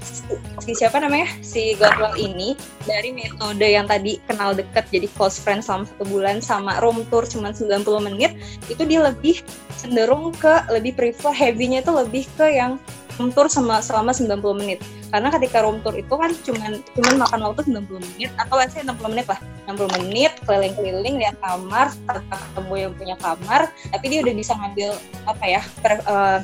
si, 0.05 0.21
si 0.61 0.71
siapa 0.77 1.01
namanya? 1.01 1.27
Si 1.41 1.73
Godwell 1.75 2.13
ini 2.15 2.53
dari 2.85 3.09
metode 3.09 3.65
yang 3.65 3.89
tadi 3.89 4.21
kenal 4.29 4.53
deket 4.53 4.85
jadi 4.93 5.09
close 5.17 5.41
friend 5.41 5.65
selama 5.65 5.89
satu 5.89 6.05
bulan 6.05 6.37
sama 6.39 6.77
room 6.79 7.01
tour 7.09 7.25
cuma 7.25 7.49
90 7.51 7.81
menit 8.05 8.37
itu 8.69 8.85
dia 8.85 9.01
lebih 9.01 9.41
cenderung 9.81 10.31
ke 10.37 10.65
lebih 10.69 10.93
prefer 10.93 11.33
heavy-nya 11.33 11.81
itu 11.81 11.91
lebih 11.91 12.23
ke 12.37 12.47
yang 12.53 12.77
room 13.17 13.31
tour 13.31 13.47
sama 13.47 13.79
selama 13.79 14.11
90 14.11 14.61
menit. 14.61 14.79
Karena 15.09 15.31
ketika 15.31 15.63
room 15.63 15.79
tour 15.79 15.95
itu 15.95 16.11
kan 16.11 16.31
cuman 16.43 16.83
cuman 16.93 17.13
makan 17.23 17.39
waktu 17.47 17.61
90 17.71 18.03
menit 18.13 18.29
atau 18.35 18.55
let's 18.59 18.75
say 18.75 18.83
60 18.83 18.99
menit 19.11 19.27
lah. 19.31 19.39
60 19.65 19.97
menit 19.97 20.31
keliling-keliling 20.45 21.15
lihat 21.17 21.35
kamar 21.41 21.89
ketemu 22.05 22.73
yang 22.77 22.93
punya 22.93 23.15
kamar 23.17 23.61
tapi 23.89 24.05
dia 24.13 24.19
udah 24.21 24.33
bisa 24.37 24.53
ngambil 24.53 24.89
apa 25.25 25.45
ya 25.45 25.61
per, 25.81 25.93
eh, 26.05 26.39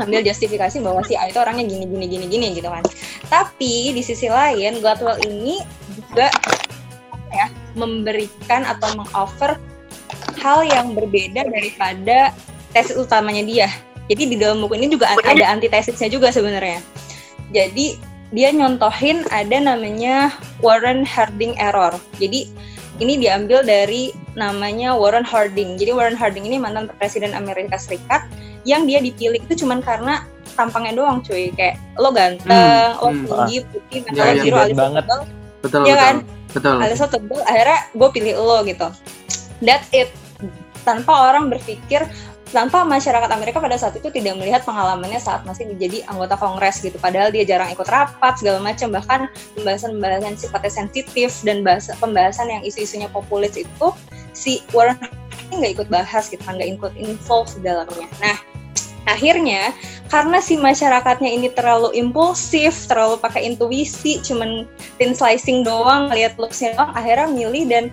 ngambil 0.00 0.26
justifikasi 0.26 0.76
bahwa 0.82 1.00
si 1.06 1.14
A 1.14 1.30
itu 1.30 1.38
orangnya 1.38 1.64
gini 1.66 1.86
gini 1.86 2.06
gini 2.10 2.26
gini 2.26 2.46
gitu 2.56 2.66
kan 2.66 2.82
tapi 3.30 3.94
di 3.94 4.02
sisi 4.02 4.26
lain 4.30 4.82
Gladwell 4.82 5.18
ini 5.26 5.62
juga 5.94 6.30
ya 7.34 7.46
memberikan 7.74 8.62
atau 8.62 8.94
mengoffer 8.94 9.58
hal 10.38 10.62
yang 10.68 10.94
berbeda 10.94 11.48
daripada 11.48 12.30
tesis 12.70 12.98
utamanya 12.98 13.42
dia. 13.42 13.68
Jadi 14.12 14.34
di 14.34 14.36
dalam 14.36 14.60
buku 14.60 14.76
ini 14.76 14.92
juga 14.92 15.08
ada 15.24 15.44
antitesisnya 15.48 16.12
juga 16.12 16.28
sebenarnya. 16.28 16.84
Jadi 17.50 17.96
dia 18.34 18.50
nyontohin 18.52 19.24
ada 19.32 19.56
namanya 19.56 20.34
Warren 20.60 21.06
Harding 21.08 21.56
error. 21.56 21.96
Jadi 22.20 22.50
ini 23.02 23.18
diambil 23.18 23.66
dari 23.66 24.14
namanya 24.38 24.94
Warren 24.94 25.26
Harding. 25.26 25.78
Jadi 25.78 25.90
Warren 25.90 26.18
Harding 26.18 26.46
ini 26.46 26.58
mantan 26.58 26.90
presiden 26.98 27.34
Amerika 27.34 27.78
Serikat 27.78 28.26
yang 28.62 28.86
dia 28.86 29.02
dipilih 29.02 29.42
itu 29.42 29.64
cuman 29.66 29.82
karena 29.82 30.24
tampangnya 30.54 30.94
doang 31.02 31.18
cuy 31.20 31.50
kayak 31.52 31.76
lo 31.98 32.14
ganteng, 32.14 32.94
hmm, 32.94 33.02
lo 33.02 33.08
hmm, 33.10 33.24
tinggi, 33.26 33.56
putih, 33.68 33.98
mata 34.06 34.14
ya, 34.14 34.24
lo 34.24 34.42
biru, 34.42 34.56
alis 34.56 34.76
banget. 34.78 35.04
Betul, 35.60 35.80
ya 35.84 35.96
kan? 35.98 36.16
Betul. 36.54 36.76
Alisnya 36.78 37.08
tebel, 37.10 37.40
akhirnya 37.42 37.80
gue 37.90 38.08
pilih 38.14 38.34
lo 38.38 38.58
gitu. 38.62 38.88
That's 39.58 39.88
it. 39.90 40.08
Tanpa 40.86 41.32
orang 41.32 41.50
berpikir 41.50 42.06
tanpa 42.54 42.86
masyarakat 42.86 43.26
Amerika 43.34 43.58
pada 43.58 43.74
saat 43.74 43.98
itu 43.98 44.06
tidak 44.14 44.38
melihat 44.38 44.62
pengalamannya 44.62 45.18
saat 45.18 45.42
masih 45.42 45.66
menjadi 45.66 46.06
anggota 46.06 46.38
Kongres 46.38 46.78
gitu. 46.78 46.94
Padahal 47.02 47.34
dia 47.34 47.42
jarang 47.42 47.74
ikut 47.74 47.90
rapat 47.90 48.38
segala 48.38 48.62
macam 48.62 48.94
bahkan 48.94 49.26
pembahasan-pembahasan 49.58 50.38
sifatnya 50.38 50.70
sensitif 50.70 51.34
dan 51.42 51.66
bahasa 51.66 51.98
pembahasan 51.98 52.46
yang 52.46 52.62
isu-isunya 52.62 53.10
populis 53.10 53.58
itu 53.58 53.86
si 54.30 54.62
Warren 54.70 55.02
nggak 55.50 55.72
ikut 55.82 55.88
bahas 55.90 56.30
gitu, 56.30 56.40
nggak 56.40 56.78
ikut 56.78 56.92
involve 56.94 57.50
di 57.58 57.66
dalamnya. 57.66 58.06
Nah, 58.22 58.38
akhirnya 59.10 59.74
karena 60.08 60.38
si 60.38 60.54
masyarakatnya 60.54 61.30
ini 61.30 61.50
terlalu 61.50 61.90
impulsif, 61.98 62.86
terlalu 62.86 63.18
pakai 63.18 63.50
intuisi, 63.50 64.22
cuman 64.22 64.66
thin 64.96 65.10
slicing 65.10 65.66
doang, 65.66 66.10
lihat 66.14 66.38
looksnya 66.38 66.78
doang, 66.78 66.94
akhirnya 66.94 67.28
milih 67.30 67.64
dan 67.66 67.84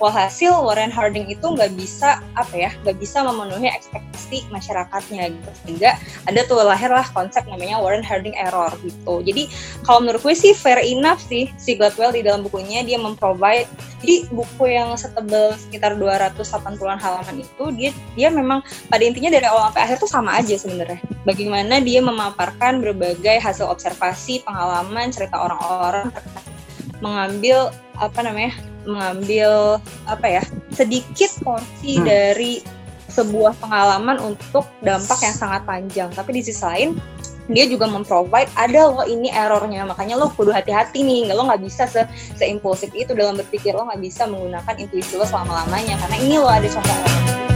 Walhasil 0.00 0.50
Warren 0.64 0.88
Harding 0.88 1.28
itu 1.28 1.44
nggak 1.44 1.76
bisa 1.76 2.24
apa 2.34 2.54
ya, 2.56 2.70
nggak 2.82 2.96
bisa 2.96 3.20
memenuhi 3.20 3.68
ekspektasi 3.68 4.48
masyarakatnya 4.48 5.28
gitu. 5.28 5.50
Sehingga 5.62 6.00
ada 6.24 6.40
tuh 6.48 6.64
lahirlah 6.64 7.04
konsep 7.12 7.44
namanya 7.44 7.76
Warren 7.78 8.02
Harding 8.02 8.32
error 8.34 8.72
gitu. 8.80 9.20
Jadi 9.20 9.52
kalau 9.84 10.00
menurut 10.00 10.24
gue 10.24 10.32
sih 10.32 10.56
fair 10.56 10.80
enough 10.80 11.20
sih 11.20 11.52
si 11.60 11.76
Gladwell 11.76 12.16
di 12.16 12.24
dalam 12.24 12.40
bukunya 12.40 12.80
dia 12.80 12.96
memprovide 12.96 13.68
jadi 14.00 14.24
buku 14.32 14.64
yang 14.64 14.96
setebal 14.96 15.52
sekitar 15.60 16.00
280-an 16.00 16.96
halaman 16.96 17.44
itu 17.44 17.64
dia 17.76 17.92
dia 18.16 18.32
memang 18.32 18.64
pada 18.88 19.04
intinya 19.04 19.28
dari 19.28 19.44
awal 19.44 19.68
sampai 19.68 19.82
akhir 19.84 19.96
tuh 20.00 20.10
sama 20.10 20.40
aja 20.40 20.56
sebenarnya. 20.56 21.00
Bagaimana 21.28 21.84
dia 21.84 22.00
memaparkan 22.00 22.80
berbagai 22.80 23.36
hasil 23.44 23.68
observasi, 23.68 24.40
pengalaman, 24.48 25.12
cerita 25.12 25.36
orang-orang 25.36 26.08
mengambil 27.04 27.68
apa 28.00 28.20
namanya 28.24 28.56
mengambil 28.90 29.78
apa 30.04 30.26
ya 30.26 30.42
sedikit 30.74 31.30
porsi 31.42 31.98
hmm. 31.98 32.04
dari 32.06 32.52
sebuah 33.10 33.58
pengalaman 33.58 34.22
untuk 34.22 34.64
dampak 34.80 35.18
yang 35.22 35.34
sangat 35.34 35.62
panjang. 35.66 36.08
Tapi 36.14 36.30
di 36.30 36.42
sisi 36.46 36.62
lain 36.62 36.90
dia 37.50 37.66
juga 37.66 37.90
memprovide 37.90 38.46
ada 38.54 38.86
lo 38.86 39.02
ini 39.02 39.34
errornya. 39.34 39.82
Makanya 39.82 40.14
lo 40.14 40.30
kudu 40.30 40.54
hati-hati 40.54 41.02
nih. 41.02 41.26
Nggak 41.26 41.36
lo 41.36 41.44
nggak 41.50 41.62
bisa 41.62 41.90
se 41.90 42.06
seimpulsif 42.38 42.94
itu 42.94 43.10
dalam 43.12 43.34
berpikir. 43.34 43.74
Lo 43.74 43.86
nggak 43.90 44.00
bisa 44.00 44.30
menggunakan 44.30 44.74
intuisi 44.78 45.18
lo 45.18 45.26
selama 45.26 45.66
lamanya 45.66 45.98
karena 46.06 46.16
ini 46.22 46.36
lo 46.38 46.48
ada 46.48 46.68
contoh 46.70 47.49